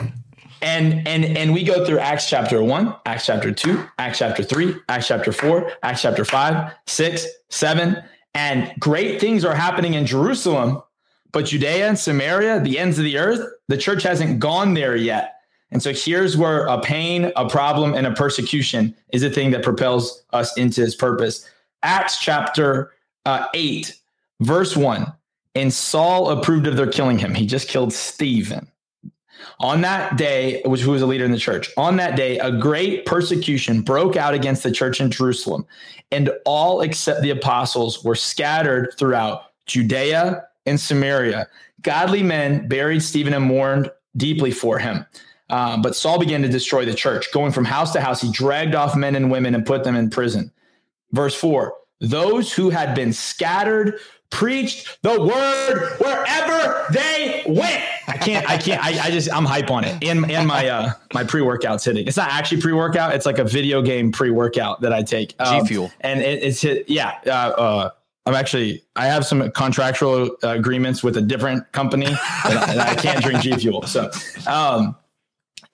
and 0.63 1.07
and 1.07 1.25
and 1.25 1.53
we 1.53 1.65
go 1.65 1.85
through 1.85 1.99
Acts 1.99 2.29
chapter 2.29 2.63
one, 2.63 2.95
Acts 3.07 3.27
chapter 3.27 3.53
two, 3.53 3.85
Acts 3.99 4.19
chapter 4.19 4.43
three, 4.43 4.75
Acts 4.89 5.09
chapter 5.09 5.33
four, 5.33 5.71
Acts 5.83 6.03
chapter 6.03 6.25
five, 6.25 6.73
six, 6.87 7.27
seven, 7.49 8.03
and 8.35 8.73
great 8.79 9.21
things 9.21 9.45
are 9.45 9.55
happening 9.55 9.95
in 9.95 10.07
Jerusalem, 10.07 10.83
but 11.33 11.47
Judea 11.47 11.89
and 11.89 11.99
Samaria, 11.99 12.61
the 12.61 12.79
ends 12.79 12.99
of 12.99 13.05
the 13.05 13.19
earth, 13.19 13.47
the 13.69 13.77
church 13.77 14.03
hasn't 14.03 14.41
gone 14.41 14.75
there 14.75 14.97
yet. 14.97 15.35
And 15.71 15.83
so 15.83 15.93
here's 15.93 16.37
where 16.37 16.65
a 16.67 16.81
pain, 16.81 17.31
a 17.37 17.49
problem, 17.49 17.95
and 17.95 18.07
a 18.07 18.13
persecution 18.13 18.95
is 19.13 19.23
a 19.23 19.29
thing 19.29 19.51
that 19.51 19.63
propels 19.63 20.25
us 20.33 20.57
into 20.57 20.81
his 20.81 20.97
purpose. 20.97 21.49
Acts 21.83 22.19
chapter 22.19 22.93
uh, 23.27 23.47
8 23.53 23.95
Verse 24.40 24.76
1 24.76 25.12
And 25.54 25.73
Saul 25.73 26.30
approved 26.30 26.66
of 26.66 26.76
their 26.76 26.90
killing 26.90 27.18
him. 27.18 27.35
He 27.35 27.47
just 27.47 27.68
killed 27.68 27.92
Stephen. 27.92 28.68
On 29.61 29.80
that 29.83 30.16
day, 30.16 30.62
which 30.64 30.80
who 30.80 30.90
was 30.92 31.02
a 31.02 31.07
leader 31.07 31.25
in 31.25 31.30
the 31.30 31.38
church, 31.38 31.71
on 31.76 31.97
that 31.97 32.16
day, 32.16 32.38
a 32.38 32.50
great 32.50 33.07
persecution 33.07 33.83
broke 33.83 34.16
out 34.16 34.35
against 34.35 34.62
the 34.62 34.73
church 34.73 35.00
in 35.00 35.11
Jerusalem, 35.11 35.66
and 36.11 36.30
all 36.45 36.80
except 36.80 37.23
the 37.23 37.30
apostles 37.30 38.02
were 38.04 38.14
scattered 38.14 38.95
throughout 38.99 39.45
Judea 39.66 40.45
and 40.66 40.78
Samaria. 40.78 41.49
Godly 41.83 42.23
men 42.23 42.68
buried 42.68 43.02
Stephen 43.02 43.35
and 43.35 43.45
mourned 43.45 43.90
deeply 44.16 44.50
for 44.50 44.78
him. 44.78 45.07
Uh, 45.50 45.80
but 45.80 45.97
Saul 45.97 46.18
began 46.18 46.42
to 46.42 46.49
destroy 46.49 46.85
the 46.85 46.95
church. 46.95 47.33
Going 47.33 47.52
from 47.52 47.64
house 47.64 47.92
to 47.92 48.00
house, 48.00 48.21
he 48.21 48.30
dragged 48.30 48.75
off 48.75 48.97
men 48.97 49.14
and 49.14 49.30
women 49.30 49.54
and 49.54 49.64
put 49.64 49.85
them 49.85 49.97
in 49.97 50.11
prison. 50.11 50.52
Verse 51.12 51.35
4 51.35 51.75
Those 52.00 52.52
who 52.52 52.71
had 52.71 52.95
been 52.95 53.12
scattered 53.12 53.99
preached 54.30 54.99
the 55.02 55.20
word 55.20 55.97
wherever 55.99 56.87
they 56.92 57.44
went. 57.47 57.85
I 58.06 58.16
can't, 58.16 58.49
I 58.49 58.56
can't, 58.58 58.82
I, 58.85 59.06
I 59.06 59.11
just, 59.11 59.32
I'm 59.32 59.44
hype 59.44 59.70
on 59.70 59.85
it. 59.85 60.02
And, 60.04 60.30
and 60.30 60.47
my, 60.47 60.68
uh, 60.68 60.92
my 61.14 61.25
pre 61.25 61.42
workout's 61.42 61.85
hitting. 61.85 62.06
It's 62.06 62.16
not 62.16 62.30
actually 62.30 62.61
pre 62.61 62.73
workout. 62.73 63.14
It's 63.14 63.26
like 63.26 63.38
a 63.38 63.44
video 63.44 63.82
game 63.82 64.12
pre 64.12 64.30
workout 64.30 64.80
that 64.82 64.92
I 64.92 65.02
take. 65.02 65.35
Um, 65.38 65.61
G 65.61 65.68
Fuel. 65.68 65.90
And 66.00 66.20
it, 66.20 66.42
it's 66.42 66.61
hit. 66.61 66.88
Yeah. 66.88 67.18
Uh, 67.26 67.30
uh, 67.30 67.90
I'm 68.26 68.35
actually, 68.35 68.85
I 68.94 69.06
have 69.06 69.25
some 69.25 69.50
contractual 69.52 70.37
uh, 70.44 70.49
agreements 70.49 71.02
with 71.02 71.16
a 71.16 71.23
different 71.23 71.70
company 71.73 72.06
and 72.06 72.18
I, 72.58 72.73
and 72.73 72.80
I 72.80 72.94
can't 72.94 73.25
drink 73.25 73.40
G 73.40 73.54
Fuel. 73.56 73.82
So, 73.85 74.11
um, 74.47 74.94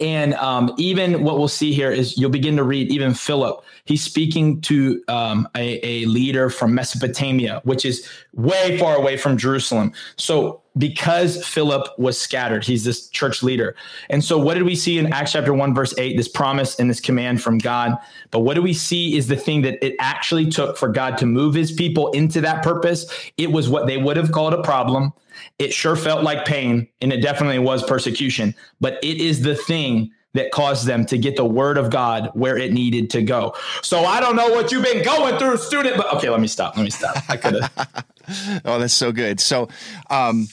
and 0.00 0.34
um, 0.34 0.74
even 0.76 1.22
what 1.22 1.38
we'll 1.38 1.46
see 1.46 1.72
here 1.72 1.90
is 1.90 2.18
you'll 2.18 2.30
begin 2.30 2.56
to 2.56 2.64
read 2.64 2.90
even 2.90 3.14
Philip. 3.14 3.64
He's 3.84 4.02
speaking 4.02 4.60
to 4.62 5.02
um, 5.06 5.48
a, 5.54 5.78
a 5.86 6.06
leader 6.06 6.50
from 6.50 6.74
Mesopotamia, 6.74 7.60
which 7.64 7.84
is 7.84 8.08
way 8.32 8.76
far 8.76 8.96
away 8.96 9.16
from 9.16 9.38
Jerusalem. 9.38 9.92
So 10.16 10.62
because 10.76 11.46
Philip 11.46 11.86
was 11.96 12.20
scattered, 12.20 12.64
he's 12.64 12.82
this 12.82 13.08
church 13.08 13.44
leader. 13.44 13.76
And 14.10 14.24
so 14.24 14.36
what 14.36 14.54
did 14.54 14.64
we 14.64 14.74
see 14.74 14.98
in 14.98 15.12
Acts 15.12 15.30
chapter 15.30 15.54
1, 15.54 15.72
verse 15.72 15.94
8? 15.96 16.16
This 16.16 16.28
promise 16.28 16.78
and 16.80 16.90
this 16.90 17.00
command 17.00 17.40
from 17.40 17.58
God. 17.58 17.96
But 18.32 18.40
what 18.40 18.54
do 18.54 18.62
we 18.62 18.74
see 18.74 19.16
is 19.16 19.28
the 19.28 19.36
thing 19.36 19.62
that 19.62 19.84
it 19.84 19.94
actually 20.00 20.50
took 20.50 20.76
for 20.76 20.88
God 20.88 21.16
to 21.18 21.26
move 21.26 21.54
his 21.54 21.70
people 21.70 22.10
into 22.10 22.40
that 22.40 22.64
purpose. 22.64 23.06
It 23.36 23.52
was 23.52 23.68
what 23.68 23.86
they 23.86 23.98
would 23.98 24.16
have 24.16 24.32
called 24.32 24.54
a 24.54 24.62
problem 24.62 25.12
it 25.58 25.72
sure 25.72 25.96
felt 25.96 26.22
like 26.22 26.44
pain 26.44 26.88
and 27.00 27.12
it 27.12 27.20
definitely 27.20 27.58
was 27.58 27.82
persecution, 27.84 28.54
but 28.80 28.98
it 29.02 29.18
is 29.18 29.42
the 29.42 29.54
thing 29.54 30.10
that 30.34 30.50
caused 30.50 30.86
them 30.86 31.06
to 31.06 31.16
get 31.16 31.36
the 31.36 31.44
word 31.44 31.78
of 31.78 31.90
God 31.90 32.30
where 32.34 32.58
it 32.58 32.72
needed 32.72 33.08
to 33.10 33.22
go. 33.22 33.54
So 33.82 34.04
I 34.04 34.20
don't 34.20 34.36
know 34.36 34.48
what 34.48 34.72
you've 34.72 34.84
been 34.84 35.04
going 35.04 35.38
through, 35.38 35.56
student, 35.58 35.96
but 35.96 36.12
okay, 36.14 36.28
let 36.28 36.40
me 36.40 36.48
stop. 36.48 36.76
Let 36.76 36.82
me 36.82 36.90
stop. 36.90 37.16
I 37.28 37.36
could 37.36 37.62
have. 37.62 38.04
oh, 38.64 38.78
that's 38.78 38.94
so 38.94 39.12
good. 39.12 39.40
So, 39.40 39.68
um, 40.10 40.48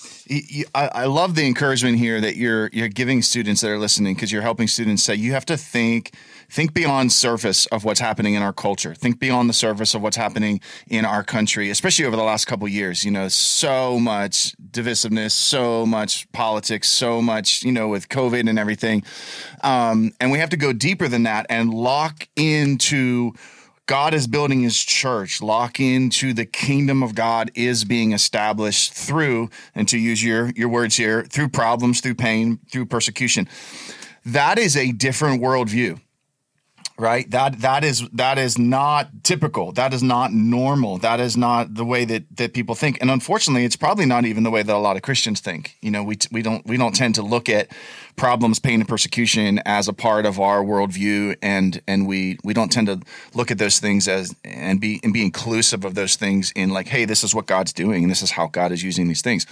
I, 0.74 1.06
love 1.06 1.36
the 1.36 1.46
encouragement 1.46 1.98
here 1.98 2.22
that 2.22 2.38
you're 2.38 2.70
you're 2.72 2.88
giving 2.88 3.22
students 3.22 3.62
that 3.62 3.70
are 3.70 3.78
listening 3.78 4.14
because 4.14 4.32
you're 4.32 4.42
helping 4.42 4.68
students 4.68 5.04
say 5.04 5.16
you 5.16 5.34
have 5.34 5.46
to 5.46 5.58
think 5.58 6.14
think 6.50 6.74
beyond 6.74 7.12
surface 7.12 7.66
of 7.68 7.84
what's 7.84 8.00
happening 8.00 8.36
in 8.36 8.42
our 8.42 8.54
culture. 8.54 8.94
Think 8.94 9.20
beyond 9.20 9.50
the 9.50 9.54
surface 9.54 9.94
of 9.94 10.02
what's 10.02 10.18
happening 10.18 10.62
in 10.88 11.06
our 11.06 11.24
country, 11.24 11.70
especially 11.70 12.06
over 12.06 12.16
the 12.16 12.24
last 12.24 12.46
couple 12.46 12.68
years. 12.68 13.04
You 13.04 13.12
know, 13.12 13.28
so 13.28 14.00
much 14.00 14.56
divisiveness, 14.72 15.32
so 15.32 15.86
much 15.86 16.32
politics, 16.32 16.90
so 16.90 17.22
much, 17.22 17.64
you 17.64 17.72
know, 17.72 17.88
with 17.88 18.10
COVID 18.10 18.50
and 18.50 18.60
everything. 18.60 19.04
Um, 19.64 20.12
and 20.20 20.32
we 20.32 20.40
have 20.40 20.50
to 20.50 20.58
go 20.58 20.74
deeper 20.74 21.08
than 21.08 21.24
that 21.24 21.46
and 21.50 21.74
lock 21.74 22.28
into 22.36 23.34
God 23.92 24.14
is 24.14 24.26
building 24.26 24.62
his 24.62 24.80
church. 24.80 25.42
Lock 25.42 25.82
into 25.82 26.34
the 26.34 26.46
kingdom 26.46 27.04
of 27.04 27.14
God 27.14 27.52
is 27.56 27.84
being 27.84 28.14
established 28.14 28.94
through, 28.94 29.50
and 29.76 29.86
to 29.90 29.98
use 29.98 30.24
your, 30.24 30.50
your 30.56 30.70
words 30.70 30.96
here, 30.96 31.24
through 31.24 31.50
problems, 31.50 32.00
through 32.00 32.16
pain, 32.16 32.58
through 32.72 32.86
persecution. 32.86 33.50
That 34.24 34.58
is 34.58 34.78
a 34.78 34.94
different 34.94 35.42
worldview 35.42 36.00
right? 36.98 37.30
That 37.32 37.60
that 37.62 37.84
is 37.84 38.08
that 38.10 38.38
is 38.38 38.58
not 38.58 39.24
typical. 39.24 39.72
That 39.72 39.94
is 39.94 40.04
not 40.04 40.32
normal. 40.34 40.98
That 41.00 41.20
is 41.20 41.36
not 41.36 41.76
the 41.76 41.86
way 41.86 42.06
that 42.06 42.24
that 42.38 42.54
people 42.54 42.76
think. 42.76 43.00
And 43.02 43.10
unfortunately 43.10 43.66
it's 43.66 43.76
probably 43.76 44.06
not 44.06 44.26
even 44.26 44.44
the 44.44 44.52
way 44.52 44.64
that 44.64 44.76
a 44.76 44.78
lot 44.78 44.96
of 44.96 45.02
christians 45.02 45.40
think. 45.40 45.78
You 45.82 45.92
know 45.92 46.04
we 46.04 46.18
we 46.32 46.42
don't 46.42 46.66
we 46.66 46.78
don't 46.78 46.96
tend 46.96 47.16
to 47.16 47.22
look 47.22 47.50
at 47.50 47.70
problems 48.16 48.60
pain 48.60 48.80
and 48.82 48.88
persecution 48.88 49.60
as 49.66 49.88
a 49.88 49.94
part 49.94 50.26
of 50.26 50.40
our 50.40 50.64
worldview 50.64 51.36
and 51.42 51.82
and 51.88 52.08
we 52.08 52.38
we 52.44 52.54
don't 52.54 52.72
tend 52.72 52.88
to 52.88 53.00
look 53.34 53.52
at 53.52 53.58
those 53.58 53.80
things 53.80 54.08
as 54.08 54.36
and 54.44 54.80
be 54.80 55.00
and 55.04 55.14
be 55.14 55.24
inclusive 55.24 55.86
of 55.86 55.96
those 55.96 56.16
things 56.16 56.52
in 56.56 56.70
like 56.70 56.88
hey 56.88 57.06
this 57.06 57.24
is 57.24 57.34
what 57.34 57.48
god's 57.48 57.74
doing 57.74 58.04
and 58.04 58.12
this 58.12 58.22
is 58.22 58.32
how 58.32 58.48
god 58.48 58.72
is 58.72 58.84
using 58.84 59.08
these 59.08 59.22
things. 59.22 59.46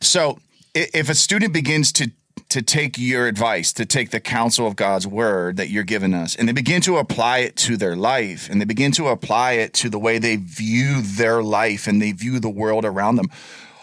So 0.00 0.38
if 0.74 1.08
a 1.08 1.14
student 1.14 1.52
begins 1.52 1.92
to 1.92 2.10
to 2.48 2.62
take 2.62 2.98
your 2.98 3.26
advice, 3.26 3.72
to 3.72 3.84
take 3.84 4.10
the 4.10 4.20
counsel 4.20 4.66
of 4.66 4.76
God's 4.76 5.06
word 5.06 5.56
that 5.56 5.70
you're 5.70 5.84
giving 5.84 6.14
us, 6.14 6.36
and 6.36 6.48
they 6.48 6.52
begin 6.52 6.80
to 6.82 6.98
apply 6.98 7.38
it 7.38 7.56
to 7.56 7.76
their 7.76 7.96
life, 7.96 8.48
and 8.48 8.60
they 8.60 8.64
begin 8.64 8.92
to 8.92 9.08
apply 9.08 9.52
it 9.52 9.72
to 9.74 9.88
the 9.88 9.98
way 9.98 10.18
they 10.18 10.36
view 10.36 11.02
their 11.02 11.42
life 11.42 11.86
and 11.86 12.00
they 12.00 12.12
view 12.12 12.38
the 12.38 12.48
world 12.50 12.84
around 12.84 13.16
them. 13.16 13.28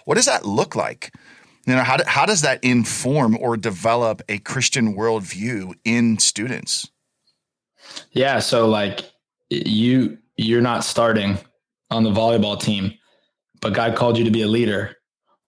What 0.05 0.15
does 0.15 0.25
that 0.25 0.45
look 0.45 0.75
like? 0.75 1.13
You 1.65 1.75
know, 1.75 1.83
how, 1.83 1.97
do, 1.97 2.03
how 2.07 2.25
does 2.25 2.41
that 2.41 2.63
inform 2.63 3.37
or 3.37 3.55
develop 3.55 4.21
a 4.27 4.39
Christian 4.39 4.95
worldview 4.95 5.73
in 5.83 6.17
students? 6.17 6.89
Yeah, 8.11 8.39
so 8.39 8.67
like 8.67 9.11
you 9.49 10.17
you're 10.37 10.61
not 10.61 10.83
starting 10.83 11.37
on 11.89 12.03
the 12.03 12.09
volleyball 12.09 12.59
team, 12.59 12.93
but 13.59 13.73
God 13.73 13.95
called 13.95 14.17
you 14.17 14.23
to 14.23 14.31
be 14.31 14.41
a 14.41 14.47
leader. 14.47 14.95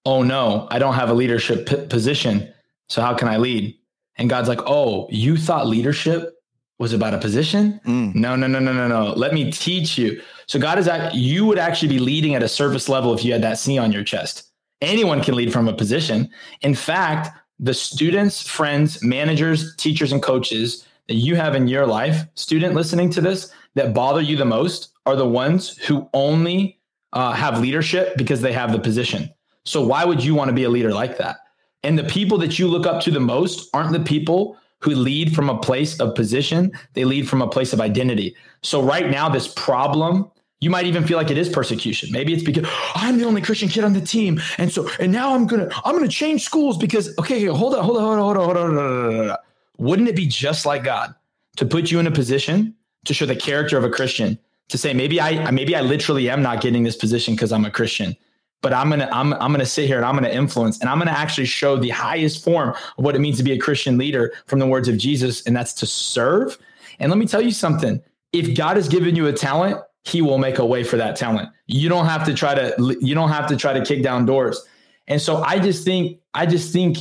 Oh 0.05 0.23
no, 0.23 0.67
I 0.69 0.77
don't 0.79 0.93
have 0.95 1.09
a 1.09 1.13
leadership 1.13 1.67
p- 1.67 1.87
position 1.87 2.53
so 2.89 3.01
how 3.01 3.13
can 3.13 3.27
I 3.27 3.37
lead? 3.37 3.75
And 4.17 4.29
God's 4.29 4.49
like, 4.49 4.61
oh, 4.65 5.07
you 5.09 5.37
thought 5.37 5.67
leadership 5.67 6.33
was 6.79 6.93
about 6.93 7.13
a 7.13 7.17
position? 7.17 7.79
Mm. 7.85 8.15
No, 8.15 8.35
no, 8.35 8.47
no, 8.47 8.59
no, 8.59 8.73
no, 8.73 8.87
no. 8.87 9.13
Let 9.13 9.33
me 9.33 9.51
teach 9.51 9.97
you. 9.97 10.21
So 10.47 10.59
God 10.59 10.77
is 10.77 10.85
that 10.85 11.15
you 11.15 11.45
would 11.45 11.57
actually 11.57 11.87
be 11.87 11.99
leading 11.99 12.35
at 12.35 12.43
a 12.43 12.47
surface 12.47 12.89
level 12.89 13.13
if 13.13 13.23
you 13.23 13.31
had 13.31 13.41
that 13.41 13.57
C 13.57 13.77
on 13.77 13.91
your 13.91 14.03
chest. 14.03 14.51
Anyone 14.81 15.21
can 15.21 15.35
lead 15.35 15.53
from 15.53 15.67
a 15.67 15.73
position. 15.73 16.29
In 16.61 16.75
fact, 16.75 17.29
the 17.59 17.73
students, 17.73 18.45
friends, 18.45 19.01
managers, 19.03 19.75
teachers, 19.77 20.11
and 20.11 20.21
coaches 20.21 20.85
that 21.07 21.15
you 21.15 21.35
have 21.35 21.55
in 21.55 21.67
your 21.67 21.85
life, 21.85 22.25
student 22.35 22.75
listening 22.75 23.09
to 23.11 23.21
this, 23.21 23.53
that 23.75 23.93
bother 23.93 24.21
you 24.21 24.35
the 24.35 24.45
most 24.45 24.89
are 25.05 25.15
the 25.15 25.27
ones 25.27 25.77
who 25.77 26.09
only 26.13 26.79
uh, 27.13 27.31
have 27.31 27.59
leadership 27.59 28.17
because 28.17 28.41
they 28.41 28.51
have 28.51 28.71
the 28.71 28.79
position. 28.79 29.29
So 29.65 29.85
why 29.85 30.03
would 30.03 30.23
you 30.23 30.35
want 30.35 30.49
to 30.49 30.53
be 30.53 30.63
a 30.63 30.69
leader 30.69 30.91
like 30.91 31.17
that? 31.17 31.37
And 31.83 31.99
the 31.99 32.03
people 32.03 32.37
that 32.39 32.57
you 32.57 32.67
look 32.67 32.85
up 32.85 33.01
to 33.03 33.11
the 33.11 33.19
most 33.19 33.69
aren't 33.73 33.91
the 33.91 33.99
people 33.99 34.57
who 34.79 34.91
lead 34.95 35.33
from 35.33 35.49
a 35.49 35.57
place 35.57 35.99
of 35.99 36.13
position, 36.15 36.71
they 36.93 37.05
lead 37.05 37.27
from 37.27 37.41
a 37.41 37.47
place 37.47 37.73
of 37.73 37.79
identity. 37.79 38.35
So, 38.61 38.81
right 38.81 39.09
now, 39.09 39.29
this 39.29 39.47
problem, 39.47 40.29
you 40.59 40.69
might 40.69 40.85
even 40.85 41.05
feel 41.05 41.17
like 41.17 41.31
it 41.31 41.37
is 41.37 41.49
persecution. 41.49 42.09
Maybe 42.11 42.33
it's 42.33 42.43
because 42.43 42.65
oh, 42.65 42.91
I'm 42.95 43.17
the 43.17 43.25
only 43.25 43.41
Christian 43.41 43.69
kid 43.69 43.83
on 43.83 43.93
the 43.93 44.01
team. 44.01 44.41
And 44.57 44.71
so, 44.71 44.89
and 44.99 45.11
now 45.11 45.33
I'm 45.33 45.47
going 45.47 45.67
to, 45.67 45.75
I'm 45.85 45.95
going 45.95 46.07
to 46.07 46.13
change 46.13 46.43
schools 46.43 46.77
because, 46.77 47.17
okay, 47.17 47.45
hold 47.45 47.75
on, 47.75 47.83
hold 47.83 47.97
on, 47.97 48.03
hold 48.03 48.37
on, 48.37 48.45
hold 48.45 48.57
on, 48.57 48.75
hold 48.75 48.79
on, 48.79 49.15
hold 49.15 49.31
on. 49.31 49.37
Wouldn't 49.77 50.07
it 50.07 50.15
be 50.15 50.25
just 50.25 50.65
like 50.65 50.83
God 50.83 51.13
to 51.57 51.65
put 51.65 51.91
you 51.91 51.99
in 51.99 52.07
a 52.07 52.11
position 52.11 52.75
to 53.05 53.13
show 53.13 53.25
the 53.25 53.35
character 53.35 53.77
of 53.77 53.83
a 53.83 53.89
Christian, 53.89 54.37
to 54.69 54.77
say, 54.77 54.93
maybe 54.93 55.19
I, 55.19 55.49
maybe 55.51 55.75
I 55.75 55.81
literally 55.81 56.29
am 56.29 56.41
not 56.41 56.61
getting 56.61 56.83
this 56.83 56.95
position 56.95 57.35
because 57.35 57.51
I'm 57.51 57.65
a 57.65 57.71
Christian 57.71 58.15
but 58.63 58.73
I'm 58.73 58.89
gonna 58.89 59.09
I'm 59.11 59.33
I'm 59.33 59.51
gonna 59.51 59.65
sit 59.65 59.85
here 59.85 59.97
and 59.97 60.05
I'm 60.05 60.15
gonna 60.15 60.29
influence 60.29 60.79
and 60.79 60.89
I'm 60.89 60.97
gonna 60.97 61.11
actually 61.11 61.45
show 61.45 61.75
the 61.75 61.89
highest 61.89 62.43
form 62.43 62.69
of 62.69 63.03
what 63.03 63.15
it 63.15 63.19
means 63.19 63.37
to 63.37 63.43
be 63.43 63.51
a 63.51 63.59
Christian 63.59 63.99
leader 63.99 64.33
from 64.47 64.57
the 64.57 64.65
words 64.65 64.87
of 64.87 64.97
Jesus, 64.97 65.43
and 65.43 65.55
that's 65.55 65.73
to 65.73 65.85
serve. 65.85 66.57
And 66.97 67.11
let 67.11 67.19
me 67.19 67.27
tell 67.27 67.41
you 67.41 67.51
something: 67.51 68.01
if 68.31 68.57
God 68.57 68.77
has 68.77 68.87
given 68.87 69.15
you 69.15 69.27
a 69.27 69.33
talent, 69.33 69.79
He 70.05 70.21
will 70.23 70.39
make 70.39 70.57
a 70.57 70.65
way 70.65 70.83
for 70.83 70.95
that 70.97 71.15
talent. 71.17 71.49
You 71.67 71.89
don't 71.89 72.05
have 72.05 72.25
to 72.25 72.33
try 72.33 72.55
to 72.55 72.97
you 73.01 73.13
don't 73.13 73.29
have 73.29 73.47
to 73.49 73.57
try 73.57 73.73
to 73.73 73.85
kick 73.85 74.01
down 74.01 74.25
doors. 74.25 74.65
And 75.07 75.21
so 75.21 75.43
I 75.43 75.59
just 75.59 75.83
think 75.83 76.19
I 76.33 76.45
just 76.45 76.71
think 76.71 76.99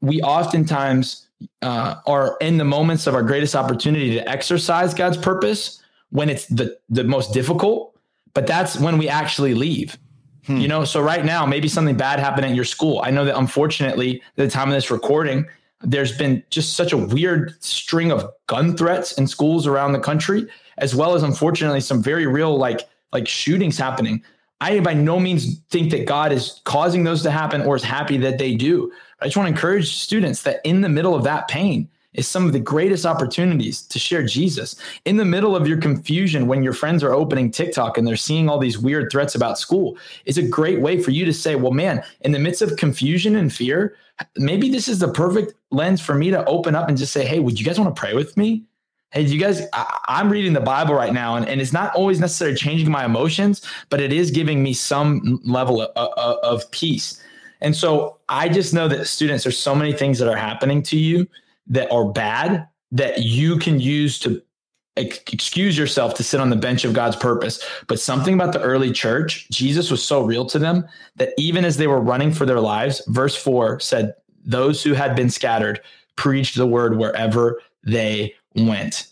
we 0.00 0.22
oftentimes 0.22 1.28
uh, 1.60 1.96
are 2.06 2.38
in 2.40 2.56
the 2.56 2.64
moments 2.64 3.06
of 3.06 3.14
our 3.14 3.22
greatest 3.22 3.54
opportunity 3.54 4.14
to 4.14 4.26
exercise 4.26 4.94
God's 4.94 5.18
purpose 5.18 5.82
when 6.08 6.30
it's 6.30 6.46
the 6.46 6.78
the 6.88 7.04
most 7.04 7.34
difficult, 7.34 7.98
but 8.32 8.46
that's 8.46 8.78
when 8.78 8.96
we 8.96 9.10
actually 9.10 9.52
leave. 9.52 9.98
Hmm. 10.46 10.58
You 10.58 10.68
know, 10.68 10.84
so 10.84 11.00
right 11.00 11.24
now, 11.24 11.46
maybe 11.46 11.68
something 11.68 11.96
bad 11.96 12.18
happened 12.18 12.46
at 12.46 12.54
your 12.54 12.64
school. 12.64 13.00
I 13.04 13.10
know 13.10 13.24
that 13.24 13.38
unfortunately, 13.38 14.20
at 14.20 14.36
the 14.36 14.48
time 14.48 14.68
of 14.68 14.74
this 14.74 14.90
recording, 14.90 15.46
there's 15.82 16.16
been 16.16 16.42
just 16.50 16.74
such 16.74 16.92
a 16.92 16.96
weird 16.96 17.62
string 17.62 18.10
of 18.10 18.28
gun 18.46 18.76
threats 18.76 19.12
in 19.18 19.26
schools 19.26 19.66
around 19.66 19.92
the 19.92 20.00
country, 20.00 20.46
as 20.78 20.94
well 20.94 21.14
as 21.14 21.22
unfortunately 21.22 21.80
some 21.80 22.02
very 22.02 22.26
real 22.26 22.56
like 22.56 22.88
like 23.12 23.28
shootings 23.28 23.78
happening. 23.78 24.22
I 24.60 24.80
by 24.80 24.94
no 24.94 25.18
means 25.20 25.58
think 25.70 25.90
that 25.90 26.06
God 26.06 26.32
is 26.32 26.60
causing 26.64 27.04
those 27.04 27.22
to 27.22 27.30
happen 27.30 27.62
or 27.62 27.76
is 27.76 27.82
happy 27.82 28.16
that 28.18 28.38
they 28.38 28.54
do. 28.54 28.92
I 29.20 29.26
just 29.26 29.36
want 29.36 29.46
to 29.46 29.52
encourage 29.52 29.96
students 29.96 30.42
that 30.42 30.60
in 30.64 30.80
the 30.80 30.88
middle 30.88 31.14
of 31.14 31.24
that 31.24 31.48
pain, 31.48 31.88
is 32.14 32.28
some 32.28 32.46
of 32.46 32.52
the 32.52 32.60
greatest 32.60 33.06
opportunities 33.06 33.82
to 33.82 33.98
share 33.98 34.22
Jesus. 34.22 34.76
In 35.04 35.16
the 35.16 35.24
middle 35.24 35.56
of 35.56 35.66
your 35.66 35.78
confusion, 35.78 36.46
when 36.46 36.62
your 36.62 36.72
friends 36.72 37.02
are 37.02 37.12
opening 37.12 37.50
TikTok 37.50 37.96
and 37.96 38.06
they're 38.06 38.16
seeing 38.16 38.48
all 38.48 38.58
these 38.58 38.78
weird 38.78 39.10
threats 39.10 39.34
about 39.34 39.58
school, 39.58 39.96
is 40.26 40.38
a 40.38 40.46
great 40.46 40.80
way 40.80 41.00
for 41.02 41.10
you 41.10 41.24
to 41.24 41.32
say, 41.32 41.54
well, 41.54 41.72
man, 41.72 42.04
in 42.20 42.32
the 42.32 42.38
midst 42.38 42.62
of 42.62 42.76
confusion 42.76 43.36
and 43.36 43.52
fear, 43.52 43.96
maybe 44.36 44.68
this 44.68 44.88
is 44.88 44.98
the 44.98 45.12
perfect 45.12 45.54
lens 45.70 46.00
for 46.00 46.14
me 46.14 46.30
to 46.30 46.44
open 46.44 46.74
up 46.74 46.88
and 46.88 46.98
just 46.98 47.12
say, 47.12 47.24
hey, 47.24 47.38
would 47.38 47.58
you 47.58 47.64
guys 47.64 47.80
want 47.80 47.94
to 47.94 47.98
pray 47.98 48.14
with 48.14 48.36
me? 48.36 48.64
Hey, 49.10 49.22
you 49.22 49.38
guys, 49.38 49.62
I, 49.74 50.20
am 50.20 50.30
reading 50.30 50.54
the 50.54 50.60
Bible 50.60 50.94
right 50.94 51.12
now, 51.12 51.36
and, 51.36 51.46
and 51.46 51.60
it's 51.60 51.72
not 51.72 51.94
always 51.94 52.18
necessarily 52.18 52.56
changing 52.56 52.90
my 52.90 53.04
emotions, 53.04 53.60
but 53.90 54.00
it 54.00 54.10
is 54.10 54.30
giving 54.30 54.62
me 54.62 54.72
some 54.72 55.38
level 55.44 55.82
of, 55.82 55.90
of, 55.96 56.38
of 56.38 56.70
peace. 56.70 57.22
And 57.60 57.76
so 57.76 58.16
I 58.30 58.48
just 58.48 58.72
know 58.72 58.88
that 58.88 59.06
students, 59.06 59.44
there's 59.44 59.58
so 59.58 59.74
many 59.74 59.92
things 59.92 60.18
that 60.18 60.28
are 60.28 60.36
happening 60.36 60.82
to 60.84 60.96
you 60.96 61.28
that 61.66 61.90
are 61.90 62.06
bad 62.06 62.66
that 62.90 63.22
you 63.22 63.58
can 63.58 63.80
use 63.80 64.18
to 64.20 64.42
excuse 64.96 65.78
yourself 65.78 66.14
to 66.14 66.22
sit 66.22 66.40
on 66.40 66.50
the 66.50 66.56
bench 66.56 66.84
of 66.84 66.92
God's 66.92 67.16
purpose. 67.16 67.64
But 67.86 67.98
something 67.98 68.34
about 68.34 68.52
the 68.52 68.60
early 68.60 68.92
church, 68.92 69.48
Jesus 69.50 69.90
was 69.90 70.04
so 70.04 70.22
real 70.22 70.44
to 70.46 70.58
them 70.58 70.86
that 71.16 71.32
even 71.38 71.64
as 71.64 71.78
they 71.78 71.86
were 71.86 72.00
running 72.00 72.32
for 72.32 72.44
their 72.44 72.60
lives, 72.60 73.02
verse 73.06 73.34
4 73.34 73.80
said, 73.80 74.14
Those 74.44 74.82
who 74.82 74.92
had 74.92 75.16
been 75.16 75.30
scattered 75.30 75.80
preached 76.16 76.56
the 76.56 76.66
word 76.66 76.98
wherever 76.98 77.60
they 77.84 78.34
went. 78.54 79.06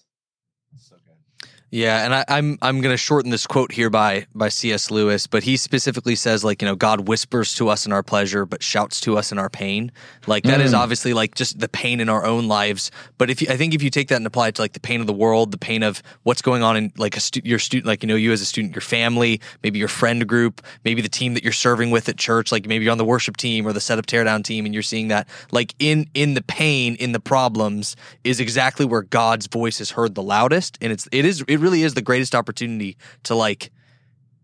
Yeah, 1.70 2.04
and 2.04 2.12
I, 2.12 2.24
am 2.26 2.26
I'm, 2.28 2.58
I'm 2.62 2.80
going 2.80 2.92
to 2.92 2.96
shorten 2.96 3.30
this 3.30 3.46
quote 3.46 3.70
here 3.70 3.90
by 3.90 4.26
by 4.34 4.48
C.S. 4.48 4.90
Lewis, 4.90 5.28
but 5.28 5.44
he 5.44 5.56
specifically 5.56 6.16
says 6.16 6.42
like 6.42 6.62
you 6.62 6.66
know 6.66 6.74
God 6.74 7.06
whispers 7.06 7.54
to 7.54 7.68
us 7.68 7.86
in 7.86 7.92
our 7.92 8.02
pleasure, 8.02 8.44
but 8.44 8.60
shouts 8.60 9.00
to 9.02 9.16
us 9.16 9.30
in 9.30 9.38
our 9.38 9.48
pain. 9.48 9.92
Like 10.26 10.42
that 10.44 10.60
mm. 10.60 10.64
is 10.64 10.74
obviously 10.74 11.14
like 11.14 11.36
just 11.36 11.60
the 11.60 11.68
pain 11.68 12.00
in 12.00 12.08
our 12.08 12.26
own 12.26 12.48
lives. 12.48 12.90
But 13.18 13.30
if 13.30 13.40
you, 13.40 13.48
I 13.48 13.56
think 13.56 13.72
if 13.74 13.84
you 13.84 13.90
take 13.90 14.08
that 14.08 14.16
and 14.16 14.26
apply 14.26 14.48
it 14.48 14.56
to 14.56 14.62
like 14.62 14.72
the 14.72 14.80
pain 14.80 15.00
of 15.00 15.06
the 15.06 15.12
world, 15.12 15.52
the 15.52 15.58
pain 15.58 15.84
of 15.84 16.02
what's 16.24 16.42
going 16.42 16.64
on 16.64 16.76
in 16.76 16.92
like 16.98 17.16
a 17.16 17.20
stu- 17.20 17.42
your 17.44 17.60
student, 17.60 17.86
like 17.86 18.02
you 18.02 18.08
know 18.08 18.16
you 18.16 18.32
as 18.32 18.40
a 18.40 18.46
student, 18.46 18.74
your 18.74 18.82
family, 18.82 19.40
maybe 19.62 19.78
your 19.78 19.88
friend 19.88 20.26
group, 20.26 20.62
maybe 20.84 21.00
the 21.00 21.08
team 21.08 21.34
that 21.34 21.44
you're 21.44 21.52
serving 21.52 21.92
with 21.92 22.08
at 22.08 22.16
church, 22.16 22.50
like 22.50 22.66
maybe 22.66 22.84
you're 22.84 22.92
on 22.92 22.98
the 22.98 23.04
worship 23.04 23.36
team 23.36 23.64
or 23.64 23.72
the 23.72 23.80
setup 23.80 24.06
teardown 24.06 24.42
team, 24.42 24.64
and 24.64 24.74
you're 24.74 24.82
seeing 24.82 25.06
that 25.08 25.28
like 25.52 25.76
in 25.78 26.10
in 26.14 26.34
the 26.34 26.42
pain, 26.42 26.96
in 26.96 27.12
the 27.12 27.20
problems, 27.20 27.94
is 28.24 28.40
exactly 28.40 28.84
where 28.84 29.02
God's 29.02 29.46
voice 29.46 29.80
is 29.80 29.92
heard 29.92 30.16
the 30.16 30.22
loudest, 30.22 30.76
and 30.80 30.90
it's 30.90 31.08
it 31.12 31.24
is 31.24 31.44
it 31.46 31.59
really 31.60 31.82
is 31.82 31.94
the 31.94 32.02
greatest 32.02 32.34
opportunity 32.34 32.96
to 33.24 33.34
like 33.34 33.70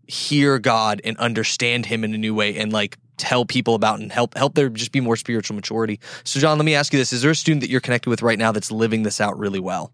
hear 0.07 0.59
God 0.59 1.01
and 1.03 1.17
understand 1.17 1.85
him 1.85 2.03
in 2.03 2.13
a 2.13 2.17
new 2.17 2.33
way 2.33 2.57
and 2.57 2.71
like 2.71 2.97
tell 3.17 3.45
people 3.45 3.75
about 3.75 3.99
and 3.99 4.11
help 4.11 4.37
help 4.37 4.53
there 4.55 4.69
just 4.69 4.91
be 4.91 5.01
more 5.01 5.15
spiritual 5.15 5.55
maturity. 5.55 5.99
So 6.23 6.39
Jon, 6.39 6.57
let 6.57 6.65
me 6.65 6.75
ask 6.75 6.93
you 6.93 6.99
this. 6.99 7.11
Is 7.11 7.21
there 7.21 7.31
a 7.31 7.35
student 7.35 7.61
that 7.61 7.69
you're 7.69 7.81
connected 7.81 8.09
with 8.09 8.21
right 8.21 8.39
now 8.39 8.51
that's 8.51 8.71
living 8.71 9.03
this 9.03 9.19
out 9.19 9.37
really 9.37 9.59
well? 9.59 9.91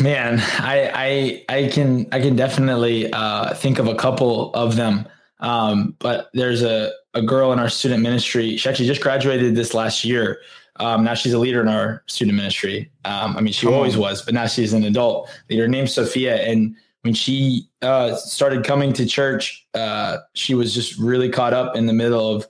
Man, 0.00 0.40
I 0.58 1.44
I 1.48 1.56
I 1.56 1.68
can 1.68 2.06
I 2.10 2.20
can 2.20 2.34
definitely 2.34 3.12
uh, 3.12 3.54
think 3.54 3.78
of 3.78 3.86
a 3.86 3.94
couple 3.94 4.52
of 4.54 4.76
them. 4.76 5.06
Um, 5.38 5.94
but 5.98 6.30
there's 6.32 6.62
a, 6.62 6.92
a 7.14 7.22
girl 7.22 7.52
in 7.52 7.58
our 7.58 7.68
student 7.68 8.02
ministry. 8.02 8.56
She 8.56 8.68
actually 8.68 8.86
just 8.86 9.02
graduated 9.02 9.54
this 9.54 9.74
last 9.74 10.04
year. 10.04 10.40
Um, 10.80 11.04
now 11.04 11.14
she's 11.14 11.32
a 11.32 11.38
leader 11.38 11.60
in 11.60 11.68
our 11.68 12.02
student 12.06 12.36
ministry. 12.36 12.90
Um, 13.04 13.36
I 13.36 13.40
mean, 13.40 13.52
she 13.52 13.66
always 13.66 13.96
was, 13.96 14.22
but 14.22 14.34
now 14.34 14.46
she's 14.46 14.72
an 14.72 14.84
adult 14.84 15.30
leader 15.48 15.68
named 15.68 15.90
Sophia. 15.90 16.36
And 16.42 16.76
when 17.02 17.14
she 17.14 17.68
uh, 17.82 18.16
started 18.16 18.64
coming 18.64 18.92
to 18.94 19.06
church, 19.06 19.66
uh, 19.74 20.18
she 20.34 20.54
was 20.54 20.74
just 20.74 20.98
really 20.98 21.28
caught 21.28 21.54
up 21.54 21.76
in 21.76 21.86
the 21.86 21.92
middle 21.92 22.34
of 22.34 22.46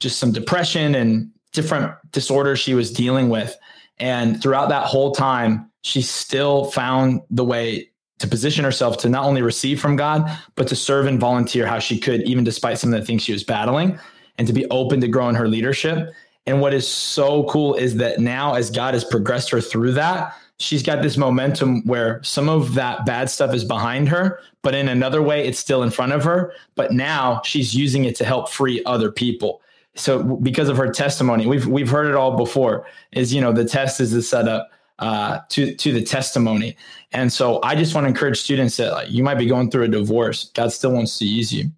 just 0.00 0.18
some 0.18 0.32
depression 0.32 0.94
and 0.94 1.30
different 1.52 1.92
disorders 2.12 2.58
she 2.58 2.74
was 2.74 2.92
dealing 2.92 3.28
with. 3.28 3.56
And 3.98 4.42
throughout 4.42 4.70
that 4.70 4.86
whole 4.86 5.12
time, 5.12 5.70
she 5.82 6.02
still 6.02 6.64
found 6.66 7.20
the 7.30 7.44
way 7.44 7.90
to 8.18 8.26
position 8.26 8.64
herself 8.64 8.98
to 8.98 9.08
not 9.08 9.24
only 9.24 9.42
receive 9.42 9.80
from 9.80 9.96
God, 9.96 10.30
but 10.54 10.68
to 10.68 10.76
serve 10.76 11.06
and 11.06 11.18
volunteer 11.18 11.66
how 11.66 11.78
she 11.78 11.98
could, 11.98 12.22
even 12.22 12.44
despite 12.44 12.78
some 12.78 12.92
of 12.92 13.00
the 13.00 13.06
things 13.06 13.22
she 13.22 13.32
was 13.32 13.44
battling, 13.44 13.98
and 14.38 14.46
to 14.46 14.52
be 14.52 14.66
open 14.70 15.00
to 15.00 15.08
grow 15.08 15.28
in 15.28 15.34
her 15.34 15.48
leadership. 15.48 16.10
And 16.46 16.60
what 16.60 16.74
is 16.74 16.88
so 16.88 17.44
cool 17.44 17.74
is 17.74 17.96
that 17.96 18.18
now, 18.18 18.54
as 18.54 18.70
God 18.70 18.94
has 18.94 19.04
progressed 19.04 19.50
her 19.50 19.60
through 19.60 19.92
that, 19.92 20.34
she's 20.58 20.82
got 20.82 21.02
this 21.02 21.16
momentum 21.16 21.82
where 21.86 22.22
some 22.22 22.48
of 22.48 22.74
that 22.74 23.04
bad 23.04 23.30
stuff 23.30 23.54
is 23.54 23.64
behind 23.64 24.08
her, 24.08 24.40
but 24.62 24.74
in 24.74 24.88
another 24.88 25.22
way, 25.22 25.46
it's 25.46 25.58
still 25.58 25.82
in 25.82 25.90
front 25.90 26.12
of 26.12 26.24
her. 26.24 26.52
But 26.74 26.92
now 26.92 27.40
she's 27.44 27.74
using 27.74 28.04
it 28.04 28.16
to 28.16 28.24
help 28.24 28.48
free 28.50 28.82
other 28.84 29.10
people. 29.10 29.62
So 29.94 30.22
because 30.22 30.68
of 30.68 30.76
her 30.76 30.90
testimony, 30.92 31.46
we've 31.46 31.66
we've 31.66 31.90
heard 31.90 32.06
it 32.06 32.14
all 32.14 32.36
before. 32.36 32.86
Is 33.12 33.34
you 33.34 33.40
know 33.40 33.52
the 33.52 33.64
test 33.64 34.00
is 34.00 34.12
the 34.12 34.22
setup 34.22 34.70
uh, 35.00 35.40
to 35.48 35.74
to 35.74 35.92
the 35.92 36.02
testimony, 36.02 36.76
and 37.12 37.32
so 37.32 37.60
I 37.62 37.74
just 37.74 37.94
want 37.94 38.04
to 38.04 38.08
encourage 38.08 38.40
students 38.40 38.76
that 38.76 38.92
like, 38.92 39.10
you 39.10 39.24
might 39.24 39.34
be 39.34 39.46
going 39.46 39.70
through 39.70 39.84
a 39.84 39.88
divorce. 39.88 40.50
God 40.54 40.72
still 40.72 40.92
wants 40.92 41.18
to 41.18 41.26
use 41.26 41.52
you 41.52 41.70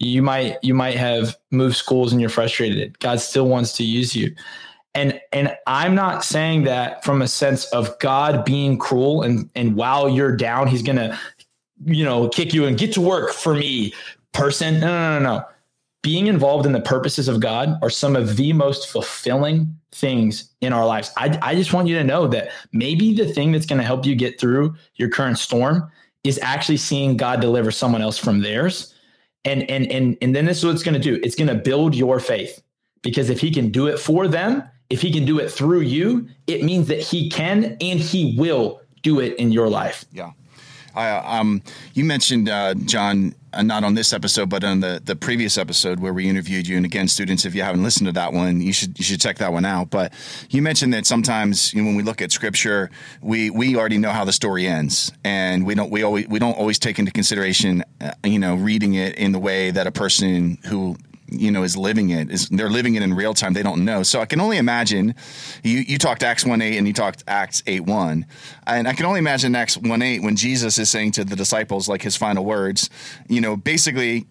you 0.00 0.22
might 0.22 0.56
you 0.62 0.74
might 0.74 0.96
have 0.96 1.36
moved 1.50 1.76
schools 1.76 2.10
and 2.10 2.20
you're 2.20 2.30
frustrated. 2.30 2.98
God 2.98 3.20
still 3.20 3.46
wants 3.46 3.76
to 3.76 3.84
use 3.84 4.16
you. 4.16 4.34
And 4.92 5.20
and 5.30 5.56
i'm 5.68 5.94
not 5.94 6.24
saying 6.24 6.64
that 6.64 7.04
from 7.04 7.22
a 7.22 7.28
sense 7.28 7.66
of 7.66 7.96
god 8.00 8.44
being 8.44 8.76
cruel 8.76 9.22
and 9.22 9.48
and 9.54 9.76
while 9.76 10.08
you're 10.08 10.34
down 10.34 10.66
he's 10.66 10.82
gonna 10.82 11.16
you 11.84 12.04
know 12.04 12.28
kick 12.28 12.52
you 12.52 12.64
and 12.64 12.76
get 12.76 12.92
to 12.94 13.00
work 13.00 13.32
for 13.32 13.54
me 13.54 13.94
person. 14.32 14.80
No 14.80 14.88
no 14.88 15.20
no 15.20 15.24
no 15.24 15.44
being 16.02 16.26
involved 16.26 16.66
in 16.66 16.72
the 16.72 16.80
purposes 16.80 17.28
of 17.28 17.38
god 17.38 17.78
are 17.82 17.90
some 17.90 18.16
of 18.16 18.36
the 18.36 18.52
most 18.52 18.88
fulfilling 18.88 19.76
things 19.92 20.50
in 20.60 20.72
our 20.72 20.86
lives. 20.86 21.12
I, 21.16 21.38
I 21.42 21.54
just 21.54 21.72
want 21.72 21.86
you 21.86 21.96
to 21.98 22.04
know 22.04 22.26
that 22.28 22.50
maybe 22.72 23.14
the 23.14 23.26
thing 23.32 23.52
that's 23.52 23.66
going 23.66 23.80
to 23.80 23.86
help 23.86 24.06
you 24.06 24.14
get 24.14 24.40
through 24.40 24.74
your 24.94 25.08
current 25.08 25.38
storm 25.38 25.90
is 26.24 26.38
actually 26.42 26.78
seeing 26.78 27.16
god 27.16 27.40
deliver 27.40 27.70
someone 27.70 28.02
else 28.02 28.18
from 28.18 28.40
theirs 28.40 28.94
and 29.44 29.68
and 29.70 29.90
and 29.90 30.16
and 30.20 30.34
then 30.34 30.44
this 30.44 30.58
is 30.58 30.64
what 30.64 30.74
it's 30.74 30.82
going 30.82 30.94
to 30.94 31.00
do. 31.00 31.20
It's 31.22 31.34
going 31.34 31.48
to 31.48 31.54
build 31.54 31.94
your 31.94 32.20
faith 32.20 32.62
because 33.02 33.30
if 33.30 33.40
he 33.40 33.50
can 33.50 33.70
do 33.70 33.86
it 33.86 33.98
for 33.98 34.28
them, 34.28 34.62
if 34.90 35.00
he 35.00 35.12
can 35.12 35.24
do 35.24 35.38
it 35.38 35.50
through 35.50 35.80
you, 35.80 36.28
it 36.46 36.62
means 36.64 36.88
that 36.88 37.00
he 37.00 37.30
can 37.30 37.76
and 37.80 38.00
he 38.00 38.36
will 38.36 38.80
do 39.02 39.20
it 39.20 39.36
in 39.38 39.52
your 39.52 39.68
life. 39.68 40.04
Yeah. 40.12 40.32
I, 40.94 41.38
um, 41.38 41.62
you 41.94 42.04
mentioned 42.04 42.48
uh, 42.48 42.74
Jon, 42.74 43.34
uh, 43.52 43.62
not 43.62 43.84
on 43.84 43.94
this 43.94 44.12
episode, 44.12 44.48
but 44.48 44.64
on 44.64 44.80
the, 44.80 45.00
the 45.04 45.16
previous 45.16 45.58
episode 45.58 46.00
where 46.00 46.12
we 46.12 46.28
interviewed 46.28 46.66
you. 46.66 46.76
And 46.76 46.84
again, 46.84 47.08
students, 47.08 47.44
if 47.44 47.54
you 47.54 47.62
haven't 47.62 47.82
listened 47.82 48.06
to 48.06 48.12
that 48.12 48.32
one, 48.32 48.60
you 48.60 48.72
should 48.72 48.98
you 48.98 49.04
should 49.04 49.20
check 49.20 49.38
that 49.38 49.52
one 49.52 49.64
out. 49.64 49.90
But 49.90 50.12
you 50.50 50.62
mentioned 50.62 50.94
that 50.94 51.06
sometimes 51.06 51.72
you 51.74 51.82
know, 51.82 51.86
when 51.86 51.96
we 51.96 52.02
look 52.02 52.22
at 52.22 52.32
scripture, 52.32 52.90
we 53.20 53.50
we 53.50 53.76
already 53.76 53.98
know 53.98 54.10
how 54.10 54.24
the 54.24 54.32
story 54.32 54.66
ends, 54.66 55.12
and 55.24 55.66
we 55.66 55.74
don't 55.74 55.90
we 55.90 56.02
always 56.02 56.28
we 56.28 56.38
don't 56.38 56.56
always 56.56 56.78
take 56.78 56.98
into 56.98 57.12
consideration, 57.12 57.84
uh, 58.00 58.12
you 58.24 58.38
know, 58.38 58.54
reading 58.54 58.94
it 58.94 59.16
in 59.16 59.32
the 59.32 59.40
way 59.40 59.70
that 59.70 59.86
a 59.86 59.92
person 59.92 60.58
who 60.66 60.96
you 61.30 61.50
know 61.50 61.62
is 61.62 61.76
living 61.76 62.10
it 62.10 62.30
is 62.30 62.48
they're 62.48 62.70
living 62.70 62.94
it 62.94 63.02
in 63.02 63.14
real 63.14 63.34
time 63.34 63.52
they 63.52 63.62
don't 63.62 63.84
know 63.84 64.02
so 64.02 64.20
i 64.20 64.26
can 64.26 64.40
only 64.40 64.58
imagine 64.58 65.14
you 65.62 65.78
you 65.78 65.98
talked 65.98 66.22
acts 66.22 66.44
1 66.44 66.60
8 66.60 66.76
and 66.76 66.86
you 66.86 66.92
talked 66.92 67.24
acts 67.26 67.62
8 67.66 67.80
1 67.80 68.26
and 68.66 68.88
i 68.88 68.92
can 68.92 69.06
only 69.06 69.18
imagine 69.18 69.54
acts 69.54 69.76
1 69.76 70.02
8 70.02 70.22
when 70.22 70.36
jesus 70.36 70.78
is 70.78 70.90
saying 70.90 71.12
to 71.12 71.24
the 71.24 71.36
disciples 71.36 71.88
like 71.88 72.02
his 72.02 72.16
final 72.16 72.44
words 72.44 72.90
you 73.28 73.40
know 73.40 73.56
basically 73.56 74.26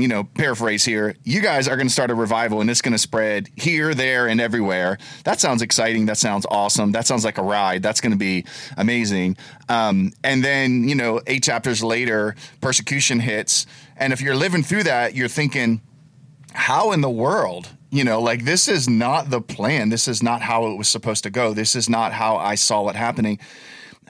you 0.00 0.08
know, 0.08 0.24
paraphrase 0.24 0.84
here, 0.84 1.14
you 1.24 1.40
guys 1.40 1.68
are 1.68 1.76
going 1.76 1.86
to 1.86 1.92
start 1.92 2.10
a 2.10 2.14
revival 2.14 2.60
and 2.60 2.70
it's 2.70 2.80
going 2.80 2.92
to 2.92 2.98
spread 2.98 3.48
here, 3.56 3.94
there, 3.94 4.26
and 4.26 4.40
everywhere. 4.40 4.98
That 5.24 5.40
sounds 5.40 5.62
exciting. 5.62 6.06
That 6.06 6.16
sounds 6.16 6.46
awesome. 6.50 6.92
That 6.92 7.06
sounds 7.06 7.24
like 7.24 7.38
a 7.38 7.42
ride. 7.42 7.82
That's 7.82 8.00
going 8.00 8.12
to 8.12 8.18
be 8.18 8.44
amazing. 8.76 9.36
Um, 9.68 10.12
and 10.24 10.44
then, 10.44 10.88
you 10.88 10.94
know, 10.94 11.20
eight 11.26 11.42
chapters 11.42 11.82
later, 11.82 12.34
persecution 12.60 13.20
hits. 13.20 13.66
And 13.96 14.12
if 14.12 14.20
you're 14.20 14.34
living 14.34 14.62
through 14.62 14.84
that, 14.84 15.14
you're 15.14 15.28
thinking, 15.28 15.82
how 16.52 16.92
in 16.92 17.00
the 17.00 17.10
world 17.10 17.68
you 17.90 18.04
know 18.04 18.20
like 18.20 18.44
this 18.44 18.68
is 18.68 18.88
not 18.88 19.30
the 19.30 19.40
plan. 19.40 19.88
This 19.88 20.08
is 20.08 20.22
not 20.22 20.42
how 20.42 20.66
it 20.66 20.76
was 20.76 20.88
supposed 20.88 21.24
to 21.24 21.30
go. 21.30 21.52
This 21.54 21.74
is 21.74 21.88
not 21.88 22.12
how 22.12 22.36
i 22.36 22.54
saw 22.54 22.88
it 22.88 22.96
happening 22.96 23.38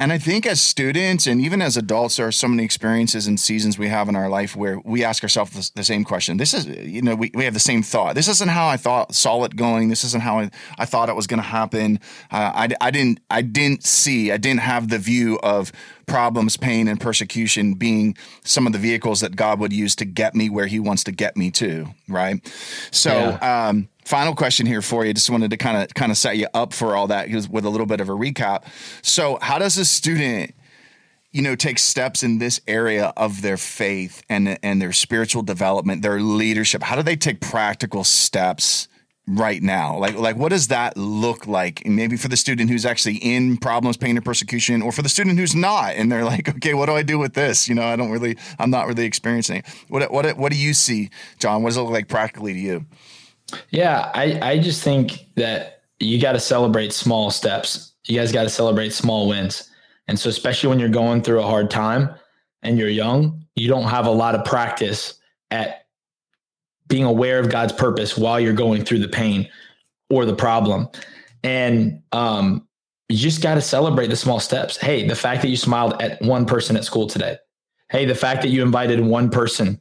and 0.01 0.15
I 0.15 0.19
think 0.19 0.47
as 0.47 0.63
students 0.63 1.27
and 1.27 1.43
even 1.43 1.61
as 1.61 1.77
adults, 1.77 2.17
there 2.17 2.27
are 2.27 2.33
so 2.33 2.49
many 2.49 2.65
experiences 2.65 3.27
and 3.27 3.39
seasons 3.39 3.79
we 3.79 3.89
have 3.89 4.09
in 4.09 4.17
our 4.17 4.31
life 4.31 4.57
where 4.57 4.79
we 4.83 5.05
ask 5.05 5.23
ourselves 5.23 5.53
the, 5.53 5.71
the 5.77 5.85
same 5.85 6.05
question. 6.05 6.39
This 6.39 6.55
is, 6.55 6.67
you 6.67 7.03
know, 7.03 7.15
we, 7.15 7.31
we 7.35 7.45
have 7.45 7.53
the 7.53 7.61
same 7.61 7.83
thought. 7.83 8.15
This 8.15 8.27
isn't 8.27 8.49
how 8.49 8.67
I 8.67 8.79
thought 8.79 9.15
saw 9.15 9.45
it 9.45 9.57
going. 9.57 9.91
This 9.91 10.03
isn't 10.05 10.23
how 10.23 10.39
I, 10.39 10.51
I 10.79 10.87
thought 10.87 11.11
it 11.11 11.17
was 11.17 11.27
going 11.27 11.43
to 11.43 11.47
happen. 11.47 12.01
Uh, 12.33 12.51
I, 12.55 12.69
I 12.81 12.91
didn't, 12.91 13.21
I 13.29 13.43
didn't 13.43 13.85
see, 13.85 14.33
I 14.33 14.39
didn't 14.39 14.61
have 14.61 14.89
the 14.89 14.99
view 14.99 15.39
of 15.43 15.71
problems, 16.07 16.57
pain, 16.57 16.89
and 16.89 16.99
persecution 16.99 17.75
being 17.75 18.17
some 18.43 18.67
of 18.67 18.73
the 18.73 18.79
vehicles 18.79 19.21
that 19.21 19.37
God 19.37 19.61
would 19.61 19.73
use 19.73 19.95
to 19.97 20.07
get 20.07 20.35
me 20.35 20.49
where 20.49 20.67
He 20.67 20.81
wants 20.81 21.05
to 21.05 21.13
get 21.13 21.37
me 21.37 21.51
to. 21.53 21.89
Right. 22.09 22.41
So, 22.91 23.11
yeah. 23.11 23.69
um, 23.69 23.91
final 24.11 24.35
question 24.35 24.67
here 24.67 24.83
for 24.83 25.07
you. 25.07 25.15
Just 25.15 25.31
wanted 25.31 25.53
to 25.53 25.57
kind 25.57 25.81
of 25.81 25.95
kind 25.95 26.11
of 26.11 26.19
set 26.19 26.37
you 26.37 26.49
up 26.53 26.73
for 26.73 26.97
all 26.97 27.07
that 27.07 27.31
with 27.49 27.65
a 27.65 27.71
little 27.71 27.87
bit 27.87 28.01
of 28.01 28.09
a 28.09 28.13
recap. 28.13 28.65
So, 29.03 29.39
how 29.41 29.59
does 29.59 29.79
a 29.79 29.85
student 29.85 30.53
you 31.31 31.43
know 31.43 31.55
take 31.55 31.79
steps 31.79 32.25
in 32.25 32.39
this 32.39 32.61
area 32.67 33.13
of 33.17 33.41
their 33.41 33.57
faith 33.57 34.23
and 34.29 34.59
and 34.65 34.83
their 34.83 34.93
spiritual 34.93 35.43
development, 35.43 36.03
their 36.03 36.21
leadership? 36.21 36.83
How 36.83 36.97
do 36.97 37.05
they 37.05 37.15
take 37.15 37.41
practical 37.41 38.03
steps 38.03 38.89
right 39.29 39.63
now? 39.63 39.97
Like 39.97 40.17
like 40.17 40.37
what 40.37 40.49
does 40.49 40.69
that 40.69 40.97
look 40.97 41.47
like? 41.47 41.85
And 41.87 41.95
maybe 41.95 42.17
for 42.17 42.27
the 42.27 42.37
student 42.37 42.69
who's 42.69 42.85
actually 42.85 43.19
in 43.19 43.59
problems, 43.59 43.97
pain, 43.97 44.19
or 44.19 44.23
persecution, 44.23 44.83
or 44.83 44.91
for 44.91 45.03
the 45.03 45.09
student 45.09 45.39
who's 45.39 45.55
not, 45.55 45.95
and 45.95 46.11
they're 46.11 46.25
like, 46.25 46.49
okay, 46.57 46.75
what 46.75 46.87
do 46.87 46.97
I 46.97 47.05
do 47.05 47.17
with 47.17 47.35
this? 47.35 47.69
You 47.69 47.77
know, 47.77 47.85
I 47.85 47.95
don't 47.95 48.11
really, 48.11 48.37
I'm 48.59 48.71
not 48.71 48.89
really 48.89 49.05
experiencing 49.05 49.59
it. 49.59 49.67
What 49.87 50.11
what 50.11 50.37
what 50.37 50.51
do 50.51 50.59
you 50.59 50.75
see, 50.75 51.11
Jon? 51.39 51.63
What 51.63 51.69
does 51.69 51.77
it 51.77 51.83
look 51.83 51.93
like 51.93 52.09
practically 52.09 52.55
to 52.55 52.61
you? 52.61 52.87
Yeah, 53.71 54.11
I, 54.15 54.39
I 54.43 54.59
just 54.59 54.83
think 54.83 55.27
that 55.37 55.83
you 55.99 56.21
got 56.21 56.33
to 56.33 56.41
celebrate 56.41 56.93
small 56.93 57.31
steps. 57.31 57.93
You 58.07 58.19
guys 58.19 58.33
got 58.33 58.45
to 58.45 58.49
celebrate 58.51 58.93
small 58.93 59.29
wins. 59.29 59.71
And 60.09 60.19
so, 60.19 60.29
especially 60.29 60.69
when 60.71 60.79
you're 60.79 60.89
going 60.89 61.23
through 61.23 61.41
a 61.41 61.47
hard 61.47 61.71
time 61.71 62.15
and 62.63 62.79
you're 62.79 62.89
young, 62.89 63.45
you 63.55 63.69
don't 63.69 63.89
have 63.89 64.07
a 64.07 64.11
lot 64.11 64.35
of 64.35 64.45
practice 64.45 65.15
at 65.51 65.87
being 66.89 67.05
aware 67.05 67.39
of 67.39 67.49
God's 67.49 67.73
purpose 67.73 68.19
while 68.19 68.41
you're 68.41 68.53
going 68.53 68.85
through 68.85 68.99
the 68.99 69.09
pain 69.09 69.49
or 70.09 70.25
the 70.25 70.35
problem. 70.35 70.89
And 71.45 72.03
um, 72.13 72.67
you 73.09 73.17
just 73.17 73.43
got 73.43 73.55
to 73.55 73.61
celebrate 73.61 74.09
the 74.09 74.17
small 74.17 74.41
steps. 74.41 74.77
Hey, 74.77 75.07
the 75.07 75.15
fact 75.15 75.43
that 75.43 75.49
you 75.49 75.57
smiled 75.57 76.01
at 76.03 76.21
one 76.21 76.47
person 76.47 76.77
at 76.77 76.85
school 76.85 77.07
today. 77.07 77.37
Hey, 77.91 78.05
the 78.05 78.15
fact 78.15 78.43
that 78.43 78.49
you 78.49 78.63
invited 78.63 79.01
one 79.01 79.31
person 79.31 79.81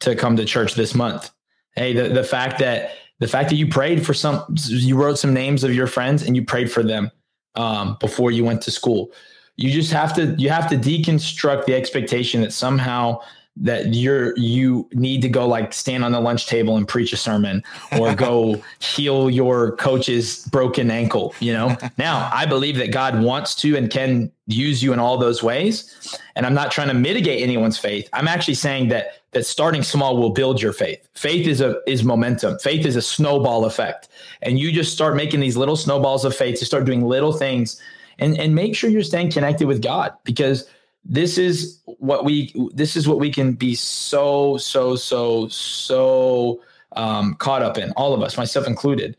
to 0.00 0.14
come 0.14 0.36
to 0.36 0.44
church 0.44 0.74
this 0.74 0.94
month. 0.94 1.30
Hey, 1.76 1.92
the, 1.92 2.08
the 2.08 2.24
fact 2.24 2.58
that 2.60 2.92
the 3.20 3.28
fact 3.28 3.50
that 3.50 3.56
you 3.56 3.68
prayed 3.68 4.04
for 4.04 4.12
some, 4.12 4.42
you 4.66 4.96
wrote 4.96 5.18
some 5.18 5.32
names 5.32 5.62
of 5.62 5.74
your 5.74 5.86
friends 5.86 6.22
and 6.22 6.34
you 6.34 6.44
prayed 6.44 6.72
for 6.72 6.82
them 6.82 7.10
um, 7.54 7.96
before 8.00 8.30
you 8.30 8.44
went 8.44 8.62
to 8.62 8.70
school. 8.70 9.12
You 9.56 9.70
just 9.70 9.92
have 9.92 10.14
to 10.14 10.34
you 10.38 10.48
have 10.48 10.68
to 10.70 10.76
deconstruct 10.76 11.66
the 11.66 11.74
expectation 11.74 12.40
that 12.40 12.52
somehow 12.52 13.20
that 13.60 13.94
you're 13.94 14.36
you 14.36 14.88
need 14.92 15.22
to 15.22 15.28
go 15.28 15.46
like 15.46 15.72
stand 15.72 16.04
on 16.04 16.12
the 16.12 16.20
lunch 16.20 16.46
table 16.46 16.76
and 16.76 16.88
preach 16.88 17.12
a 17.12 17.16
sermon 17.16 17.62
or 17.98 18.14
go 18.14 18.60
heal 18.80 19.30
your 19.30 19.76
coach's 19.76 20.46
broken 20.46 20.90
ankle 20.90 21.34
you 21.40 21.52
know? 21.52 21.76
Now 21.98 22.30
i 22.32 22.46
believe 22.46 22.76
that 22.76 22.92
god 22.92 23.22
wants 23.22 23.54
to 23.56 23.76
and 23.76 23.90
can 23.90 24.32
use 24.46 24.82
you 24.82 24.92
in 24.92 24.98
all 24.98 25.16
those 25.18 25.42
ways 25.42 26.18
and 26.34 26.46
i'm 26.46 26.54
not 26.54 26.72
trying 26.72 26.88
to 26.88 26.94
mitigate 26.94 27.42
anyone's 27.42 27.78
faith. 27.78 28.08
I'm 28.12 28.28
actually 28.28 28.54
saying 28.54 28.88
that 28.88 29.20
that 29.32 29.46
starting 29.46 29.82
small 29.82 30.16
will 30.16 30.30
build 30.30 30.60
your 30.60 30.72
faith. 30.72 31.06
Faith 31.14 31.46
is 31.46 31.60
a 31.60 31.80
is 31.86 32.02
momentum. 32.02 32.58
Faith 32.58 32.84
is 32.84 32.96
a 32.96 33.02
snowball 33.02 33.64
effect. 33.64 34.08
And 34.42 34.58
you 34.58 34.72
just 34.72 34.92
start 34.92 35.16
making 35.16 35.40
these 35.40 35.56
little 35.56 35.76
snowballs 35.76 36.24
of 36.24 36.34
faith 36.34 36.58
to 36.58 36.64
start 36.64 36.84
doing 36.84 37.04
little 37.04 37.32
things 37.32 37.80
and 38.18 38.38
and 38.38 38.54
make 38.54 38.74
sure 38.76 38.90
you're 38.90 39.02
staying 39.02 39.30
connected 39.30 39.66
with 39.66 39.82
god 39.82 40.12
because 40.24 40.68
this 41.04 41.38
is 41.38 41.80
what 41.98 42.24
we 42.24 42.52
this 42.72 42.96
is 42.96 43.08
what 43.08 43.18
we 43.18 43.30
can 43.30 43.52
be 43.52 43.74
so 43.74 44.56
so 44.56 44.96
so 44.96 45.48
so 45.48 46.62
um, 46.96 47.34
caught 47.36 47.62
up 47.62 47.78
in 47.78 47.92
all 47.92 48.14
of 48.14 48.22
us 48.22 48.36
myself 48.36 48.66
included. 48.66 49.16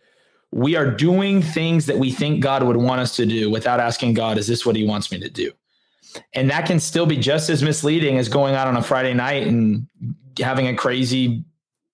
We 0.52 0.76
are 0.76 0.90
doing 0.92 1.42
things 1.42 1.86
that 1.86 1.98
we 1.98 2.12
think 2.12 2.44
god 2.44 2.64
would 2.64 2.78
want 2.78 3.02
us 3.02 3.16
to 3.16 3.26
do 3.26 3.50
without 3.50 3.80
asking 3.80 4.14
god 4.14 4.38
is 4.38 4.48
this 4.48 4.66
what 4.66 4.76
he 4.76 4.86
wants 4.86 5.12
me 5.12 5.20
to 5.20 5.30
do? 5.30 5.52
And 6.34 6.50
that 6.50 6.66
can 6.66 6.80
still 6.80 7.06
be 7.06 7.18
just 7.18 7.50
as 7.50 7.64
misleading 7.64 8.18
as 8.18 8.28
going 8.28 8.56
out 8.56 8.68
on 8.68 8.78
a 8.78 8.84
friday 8.84 9.14
night 9.14 9.48
and 9.48 9.88
having 10.40 10.68
a 10.68 10.76
crazy 10.76 11.44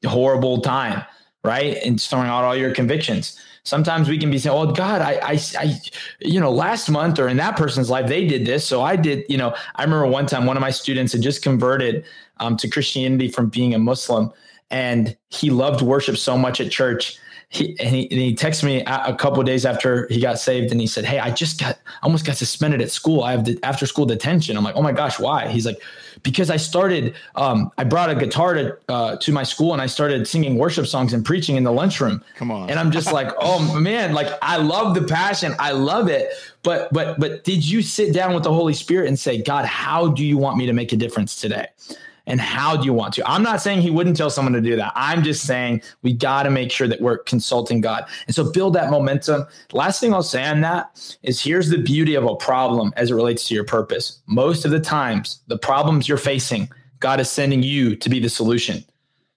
horrible 0.06 0.62
time 0.62 1.04
right? 1.48 1.78
And 1.84 2.00
throwing 2.00 2.28
out 2.28 2.44
all 2.44 2.56
your 2.56 2.74
convictions 2.74 3.40
sometimes 3.68 4.08
we 4.08 4.18
can 4.18 4.32
be 4.32 4.40
saying, 4.40 4.56
"Oh 4.56 4.72
God, 4.72 5.02
I, 5.02 5.20
I, 5.22 5.40
I, 5.60 5.80
you 6.20 6.40
know, 6.40 6.52
last 6.52 6.90
month 6.90 7.20
or 7.20 7.28
in 7.28 7.38
that 7.38 7.58
person's 7.58 7.90
life 7.90 8.08
they 8.08 8.26
did 8.26 8.46
this, 8.46 8.66
so 8.66 8.82
I 8.82 8.96
did." 8.96 9.26
You 9.28 9.38
know, 9.38 9.54
I 9.76 9.84
remember 9.84 10.08
one 10.08 10.26
time 10.26 10.46
one 10.46 10.58
of 10.58 10.62
my 10.62 10.72
students 10.72 11.14
had 11.14 11.22
just 11.22 11.44
converted 11.44 12.06
um, 12.40 12.56
to 12.58 12.70
Christianity 12.70 13.28
from 13.28 13.50
being 13.50 13.74
a 13.74 13.80
Muslim, 13.80 14.32
and 14.72 15.16
he 15.30 15.50
loved 15.50 15.82
worship 15.82 16.18
so 16.18 16.38
much 16.38 16.62
at 16.62 16.72
church. 16.72 17.20
He 17.50 17.78
and 17.80 17.96
he, 17.96 18.10
and 18.10 18.20
he 18.20 18.36
texted 18.36 18.64
me 18.64 18.84
a, 18.88 19.16
couple 19.16 19.42
days 19.44 19.66
after 19.66 20.08
he 20.10 20.20
got 20.20 20.38
saved 20.38 20.70
and 20.74 20.82
he 20.82 20.88
said 20.88 21.06
hey 21.06 21.18
i 21.18 21.32
just 21.32 21.62
got 21.62 21.80
almost 22.04 22.26
got 22.26 22.36
suspended 22.36 22.82
at 22.82 22.92
school. 22.92 23.24
I 23.24 23.32
have 23.32 23.46
the 23.46 23.58
after 23.64 23.86
school 23.86 24.06
detention. 24.06 24.58
I'm 24.58 24.66
like 24.66 24.76
oh 24.76 24.82
my 24.82 24.92
gosh 24.92 25.18
why? 25.18 25.48
He's 25.48 25.66
like 25.66 25.82
because 26.28 26.50
i 26.50 26.58
started 26.58 27.16
um, 27.36 27.72
i 27.78 27.86
brought 27.86 28.10
a 28.10 28.16
guitar 28.16 28.54
to 28.54 28.78
uh, 28.90 29.16
to 29.16 29.32
my 29.32 29.44
school 29.44 29.72
and 29.72 29.82
i 29.82 29.86
started 29.86 30.28
singing 30.28 30.58
worship 30.58 30.86
songs 30.86 31.14
and 31.14 31.24
preaching 31.24 31.56
in 31.56 31.64
the 31.64 31.72
lunchroom. 31.72 32.22
Come 32.36 32.52
on. 32.52 32.70
And 32.70 32.78
i'm 32.78 32.92
just 32.92 33.14
like 33.14 33.32
oh 33.40 33.80
man 33.80 34.14
like 34.14 34.28
i 34.42 34.58
love 34.58 34.94
the 34.94 35.04
passion. 35.04 35.56
I 35.58 35.72
love 35.72 36.10
it. 36.10 36.30
But 36.64 36.92
but 36.92 37.18
but 37.18 37.46
did 37.46 37.66
you 37.66 37.82
sit 37.82 38.14
down 38.14 38.34
with 38.34 38.44
the 38.44 38.52
holy 38.52 38.74
spirit 38.74 39.08
and 39.08 39.18
say 39.18 39.42
god 39.42 39.64
how 39.66 40.10
do 40.10 40.26
you 40.26 40.38
want 40.38 40.58
me 40.58 40.66
to 40.66 40.74
make 40.74 40.92
a 40.92 40.98
difference 40.98 41.40
today 41.40 41.68
and 42.28 42.40
how 42.40 42.78
do 42.78 42.86
you 42.86 42.94
want 42.94 43.14
to? 43.16 43.28
I'm 43.28 43.42
not 43.42 43.62
saying 43.62 43.82
he 43.82 43.90
wouldn't 43.90 44.18
tell 44.18 44.30
someone 44.30 44.54
to 44.54 44.62
do 44.62 44.76
that. 44.76 44.94
I'm 44.96 45.24
just 45.24 45.46
saying 45.46 45.82
we 46.04 46.14
got 46.14 46.44
to 46.44 46.52
make 46.52 46.72
sure 46.72 46.88
that 46.88 47.02
we're 47.02 47.18
consulting 47.20 47.82
God. 47.82 48.06
And 48.28 48.36
so 48.36 48.52
build 48.52 48.74
that 48.76 48.92
momentum. 48.92 49.46
Last 49.72 50.00
thing 50.00 50.14
I'll 50.14 50.22
say 50.22 50.46
on 50.46 50.62
that 50.62 51.18
is 51.24 51.42
here's 51.42 51.70
the 51.70 51.80
beauty 51.80 52.16
of 52.16 52.26
a 52.26 52.36
problem 52.36 52.94
as 52.98 53.10
it 53.10 53.16
relates 53.16 53.48
to 53.48 53.56
your 53.56 53.64
purpose. 53.64 54.22
Most 54.28 54.66
of 54.66 54.72
the 54.72 54.80
times, 54.80 55.42
the 55.48 55.58
problems 55.58 56.08
you're 56.08 56.18
facing, 56.18 56.70
God 57.00 57.20
is 57.20 57.32
sending 57.32 57.64
you 57.64 57.96
to 57.96 58.10
be 58.10 58.20
the 58.20 58.30
solution. 58.30 58.84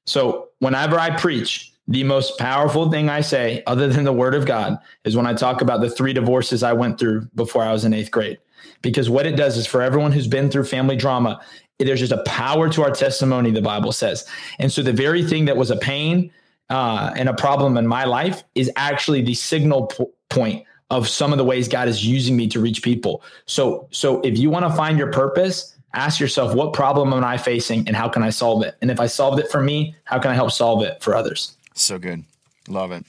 So 0.05 0.49
whenever 0.59 0.99
I 0.99 1.17
preach, 1.17 1.73
the 1.87 2.05
most 2.05 2.39
powerful 2.39 2.91
thing 2.91 3.09
I 3.09 3.21
say, 3.21 3.63
other 3.67 3.89
than 3.89 4.05
the 4.05 4.13
word 4.13 4.35
of 4.35 4.47
God, 4.47 4.79
is 5.05 5.17
when 5.17 5.27
I 5.27 5.35
talk 5.35 5.61
about 5.61 5.81
the 5.81 5.91
three 5.91 6.13
divorces 6.13 6.63
I 6.63 6.73
went 6.73 6.99
through 6.99 7.29
before 7.35 7.63
I 7.63 7.73
was 7.73 7.85
in 7.85 7.93
eighth 7.93 8.11
grade. 8.11 8.39
Because 8.83 9.11
what 9.11 9.27
it 9.27 9.37
does 9.37 9.57
is 9.57 9.67
for 9.67 9.83
everyone 9.83 10.13
who's 10.13 10.27
been 10.27 10.51
through 10.51 10.65
family 10.65 10.97
drama, 10.97 11.41
there's 11.87 12.01
just 12.01 12.13
a 12.13 12.23
power 12.25 12.69
to 12.71 12.83
our 12.83 12.91
testimony, 12.91 13.51
the 13.51 13.63
Bible 13.63 13.93
says. 13.93 14.27
And 14.59 14.71
so 14.71 14.83
the 14.83 14.93
very 14.93 15.23
thing 15.23 15.47
that 15.47 15.57
was 15.57 15.71
a 15.71 15.77
pain 15.77 16.33
uh, 16.69 17.13
and 17.17 17.29
a 17.29 17.35
problem 17.35 17.77
in 17.77 17.87
my 17.87 18.05
life 18.05 18.45
is 18.55 18.71
actually 18.77 19.23
the 19.23 19.35
signal 19.35 19.93
point 20.29 20.65
of 20.91 21.09
some 21.09 21.33
of 21.33 21.39
the 21.39 21.45
ways 21.45 21.69
God 21.69 21.89
is 21.89 22.05
using 22.05 22.37
me 22.37 22.49
to 22.49 22.61
reach 22.61 22.83
people. 22.83 23.23
So, 23.47 23.89
so 23.91 24.21
if 24.21 24.39
you 24.39 24.51
want 24.51 24.67
to 24.67 24.73
find 24.73 24.99
your 24.99 25.13
purpose, 25.13 25.77
ask 25.95 26.21
yourself, 26.21 26.55
what 26.55 26.73
problem 26.73 27.13
am 27.13 27.25
I 27.25 27.37
facing 27.37 27.87
and 27.87 27.97
how 27.97 28.09
can 28.09 28.23
I 28.23 28.31
solve 28.31 28.63
it? 28.65 28.77
And 28.81 28.91
if 28.91 29.01
I 29.01 29.07
solved 29.07 29.41
it 29.41 29.51
for 29.51 29.63
me, 29.63 29.95
how 30.05 30.19
can 30.19 30.31
I 30.31 30.35
help 30.35 30.51
solve 30.51 30.83
it 30.83 31.03
for 31.03 31.15
others? 31.15 31.57
So 31.75 31.99
good. 31.99 32.25
Love 32.69 32.93
it. 32.93 33.05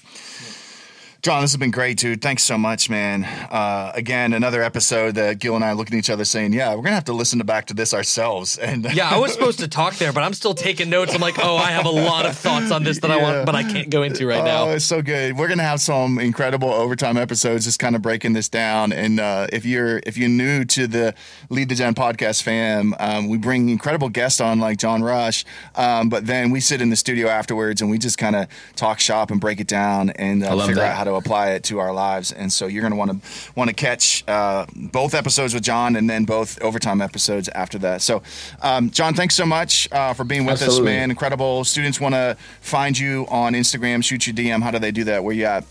Jon, 1.21 1.43
this 1.43 1.51
has 1.51 1.59
been 1.59 1.69
great, 1.69 1.99
dude. 1.99 2.19
Thanks 2.19 2.41
so 2.41 2.57
much, 2.57 2.89
man. 2.89 3.25
Uh, 3.25 3.91
again, 3.93 4.33
another 4.33 4.63
episode 4.63 5.13
that 5.15 5.37
Gil 5.37 5.55
and 5.55 5.63
I 5.63 5.73
look 5.73 5.85
at 5.85 5.93
each 5.93 6.09
other 6.09 6.25
saying, 6.25 6.51
"Yeah, 6.51 6.73
we're 6.73 6.81
gonna 6.81 6.95
have 6.95 7.05
to 7.05 7.13
listen 7.13 7.37
to 7.37 7.45
back 7.45 7.67
to 7.67 7.75
this 7.75 7.93
ourselves." 7.93 8.57
And 8.57 8.91
yeah, 8.91 9.07
I 9.07 9.19
was 9.19 9.31
supposed 9.31 9.59
to 9.59 9.67
talk 9.67 9.93
there, 9.97 10.11
but 10.11 10.23
I'm 10.23 10.33
still 10.33 10.55
taking 10.55 10.89
notes. 10.89 11.13
I'm 11.13 11.21
like, 11.21 11.37
oh, 11.37 11.57
I 11.57 11.69
have 11.69 11.85
a 11.85 11.91
lot 11.91 12.25
of 12.25 12.35
thoughts 12.35 12.71
on 12.71 12.83
this 12.83 12.97
that 13.01 13.09
yeah. 13.09 13.17
I 13.17 13.21
want, 13.21 13.45
but 13.45 13.53
I 13.53 13.61
can't 13.61 13.91
go 13.91 14.01
into 14.01 14.25
right 14.25 14.43
now." 14.43 14.63
oh. 14.63 14.71
It's 14.71 14.85
so 14.85 15.03
good. 15.03 15.37
We're 15.37 15.47
gonna 15.47 15.61
have 15.61 15.79
some 15.79 16.17
incredible 16.17 16.73
overtime 16.73 17.17
episodes, 17.17 17.65
just 17.65 17.77
kind 17.77 17.95
of 17.95 18.01
breaking 18.01 18.33
this 18.33 18.49
down. 18.49 18.91
And 18.91 19.19
uh, 19.19 19.45
if 19.53 19.63
you're 19.63 20.01
if 20.07 20.17
you're 20.17 20.27
new 20.27 20.65
to 20.65 20.87
the 20.87 21.13
Lead 21.49 21.69
the 21.69 21.75
Gen 21.75 21.93
podcast 21.93 22.41
fam, 22.41 22.95
um, 22.99 23.29
we 23.29 23.37
bring 23.37 23.69
incredible 23.69 24.09
guests 24.09 24.41
on 24.41 24.59
like 24.59 24.79
Jon 24.79 25.03
Rush, 25.03 25.45
um, 25.75 26.09
but 26.09 26.25
then 26.25 26.49
we 26.49 26.59
sit 26.59 26.81
in 26.81 26.89
the 26.89 26.95
studio 26.95 27.27
afterwards 27.27 27.79
and 27.79 27.91
we 27.91 27.99
just 27.99 28.17
kind 28.17 28.35
of 28.35 28.47
talk 28.75 28.99
shop 28.99 29.29
and 29.29 29.39
break 29.39 29.59
it 29.59 29.67
down 29.67 30.09
and 30.09 30.43
uh, 30.43 30.57
figure 30.61 30.81
that. 30.81 30.93
out 30.93 30.97
how 30.97 31.03
to 31.03 31.10
to 31.11 31.17
apply 31.17 31.51
it 31.51 31.63
to 31.65 31.79
our 31.79 31.93
lives. 31.93 32.31
And 32.31 32.51
so 32.51 32.67
you're 32.67 32.81
going 32.81 32.91
to 32.91 32.97
want 32.97 33.11
to 33.11 33.51
want 33.55 33.69
to 33.69 33.75
catch 33.75 34.23
uh, 34.27 34.65
both 34.75 35.13
episodes 35.13 35.53
with 35.53 35.63
Jon 35.63 35.95
and 35.95 36.09
then 36.09 36.25
both 36.25 36.61
overtime 36.61 37.01
episodes 37.01 37.49
after 37.49 37.77
that. 37.79 38.01
So, 38.01 38.23
um, 38.61 38.89
Jon, 38.89 39.13
thanks 39.13 39.35
so 39.35 39.45
much 39.45 39.91
uh, 39.91 40.13
for 40.13 40.23
being 40.23 40.45
with 40.45 40.61
Absolutely. 40.61 40.91
us, 40.91 40.95
man. 40.95 41.09
Incredible. 41.09 41.63
Students 41.63 41.99
want 41.99 42.15
to 42.15 42.37
find 42.61 42.97
you 42.97 43.25
on 43.29 43.53
Instagram, 43.53 44.03
shoot 44.03 44.27
you 44.27 44.33
DM. 44.33 44.61
How 44.61 44.71
do 44.71 44.79
they 44.79 44.91
do 44.91 45.03
that? 45.05 45.23
Where 45.23 45.33
you 45.33 45.45
at? 45.45 45.65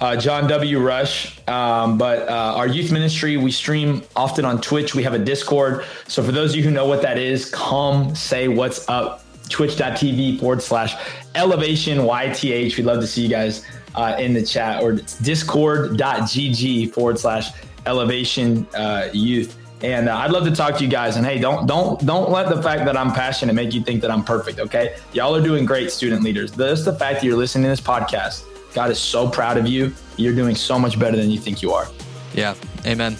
Uh, 0.00 0.16
Jon 0.16 0.48
W. 0.48 0.80
Rush. 0.80 1.40
Um, 1.48 1.98
but 1.98 2.28
uh, 2.28 2.54
our 2.56 2.66
youth 2.66 2.92
ministry, 2.92 3.36
we 3.36 3.50
stream 3.50 4.02
often 4.16 4.44
on 4.44 4.60
Twitch. 4.60 4.94
We 4.94 5.02
have 5.02 5.14
a 5.14 5.18
Discord. 5.18 5.84
So 6.06 6.22
for 6.22 6.32
those 6.32 6.50
of 6.50 6.56
you 6.56 6.62
who 6.62 6.70
know 6.70 6.86
what 6.86 7.02
that 7.02 7.18
is, 7.18 7.50
come 7.50 8.14
say 8.14 8.48
what's 8.48 8.88
up. 8.88 9.24
Twitch.tv 9.48 10.40
forward 10.40 10.62
slash 10.62 10.94
elevation 11.34 11.98
YTH. 11.98 12.76
We'd 12.76 12.84
love 12.84 13.00
to 13.00 13.06
see 13.06 13.22
you 13.22 13.28
guys 13.28 13.64
uh, 13.94 14.16
in 14.18 14.34
the 14.34 14.42
chat 14.42 14.82
or 14.82 14.92
discord.gg 15.22 16.92
forward 16.92 17.18
slash 17.18 17.50
elevation 17.86 18.66
uh, 18.74 19.08
youth. 19.12 19.56
And 19.82 20.08
uh, 20.08 20.16
I'd 20.16 20.30
love 20.30 20.44
to 20.44 20.50
talk 20.50 20.76
to 20.78 20.84
you 20.84 20.90
guys. 20.90 21.16
And 21.16 21.24
hey, 21.24 21.38
don't 21.38 21.66
don't 21.66 22.04
don't 22.04 22.30
let 22.30 22.48
the 22.48 22.60
fact 22.62 22.84
that 22.84 22.96
I'm 22.96 23.12
passionate 23.12 23.52
make 23.52 23.72
you 23.72 23.82
think 23.82 24.00
that 24.02 24.10
I'm 24.10 24.24
perfect. 24.24 24.58
Okay, 24.58 24.96
y'all 25.12 25.34
are 25.36 25.42
doing 25.42 25.64
great, 25.64 25.92
student 25.92 26.22
leaders. 26.22 26.50
Just 26.50 26.84
the 26.84 26.94
fact 26.94 27.20
that 27.20 27.24
you're 27.24 27.36
listening 27.36 27.64
to 27.64 27.70
this 27.70 27.80
podcast, 27.80 28.44
God 28.74 28.90
is 28.90 28.98
so 28.98 29.28
proud 29.28 29.56
of 29.56 29.68
you. 29.68 29.94
You're 30.16 30.34
doing 30.34 30.56
so 30.56 30.78
much 30.78 30.98
better 30.98 31.16
than 31.16 31.30
you 31.30 31.38
think 31.38 31.62
you 31.62 31.72
are. 31.72 31.86
Yeah, 32.34 32.54
amen. 32.84 33.16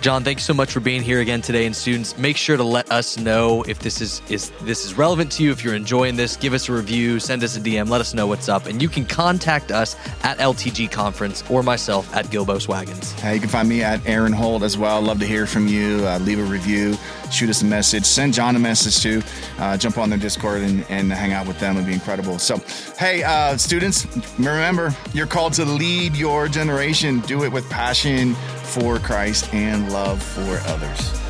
Jon, 0.00 0.22
thanks 0.22 0.44
so 0.44 0.54
much 0.54 0.72
for 0.72 0.80
being 0.80 1.02
here 1.02 1.20
again 1.20 1.40
today. 1.40 1.66
And 1.66 1.74
students, 1.74 2.16
make 2.18 2.36
sure 2.36 2.56
to 2.56 2.62
let 2.62 2.90
us 2.92 3.18
know 3.18 3.62
if 3.64 3.78
this 3.78 4.00
is, 4.00 4.22
is 4.28 4.50
this 4.62 4.84
is 4.84 4.96
relevant 4.96 5.32
to 5.32 5.42
you. 5.42 5.50
If 5.50 5.64
you're 5.64 5.74
enjoying 5.74 6.16
this, 6.16 6.36
give 6.36 6.52
us 6.52 6.68
a 6.68 6.72
review, 6.72 7.18
send 7.18 7.42
us 7.42 7.56
a 7.56 7.60
DM, 7.60 7.88
let 7.88 8.00
us 8.00 8.14
know 8.14 8.26
what's 8.26 8.48
up. 8.48 8.66
And 8.66 8.80
you 8.80 8.88
can 8.88 9.04
contact 9.04 9.72
us 9.72 9.96
at 10.22 10.38
LTG 10.38 10.90
Conference 10.90 11.42
or 11.50 11.62
myself 11.62 12.14
at 12.14 12.26
Gilbos 12.26 12.68
Wagons. 12.68 13.14
Uh, 13.24 13.30
you 13.30 13.40
can 13.40 13.48
find 13.48 13.68
me 13.68 13.82
at 13.82 14.06
Eran 14.06 14.32
Holt 14.32 14.62
as 14.62 14.78
well. 14.78 15.00
Love 15.00 15.18
to 15.20 15.26
hear 15.26 15.46
from 15.46 15.66
you. 15.66 16.06
Uh, 16.06 16.18
leave 16.20 16.38
a 16.38 16.44
review, 16.44 16.96
shoot 17.32 17.50
us 17.50 17.62
a 17.62 17.66
message, 17.66 18.04
send 18.04 18.34
Jon 18.34 18.54
a 18.54 18.58
message 18.58 19.02
too. 19.02 19.22
Uh, 19.58 19.76
jump 19.76 19.98
on 19.98 20.10
their 20.10 20.18
Discord 20.18 20.60
and, 20.62 20.84
and 20.88 21.12
hang 21.12 21.32
out 21.32 21.46
with 21.46 21.58
them. 21.58 21.76
It'd 21.76 21.86
be 21.86 21.94
incredible. 21.94 22.38
So, 22.38 22.58
hey, 22.98 23.22
uh, 23.22 23.56
students, 23.56 24.06
remember, 24.38 24.94
you're 25.14 25.26
called 25.26 25.54
to 25.54 25.64
lead 25.64 26.14
your 26.14 26.48
generation. 26.48 27.20
Do 27.20 27.44
it 27.44 27.52
with 27.52 27.68
passion 27.70 28.36
for 28.66 28.98
Christ 28.98 29.52
and 29.54 29.92
love 29.92 30.22
for 30.22 30.58
others. 30.68 31.25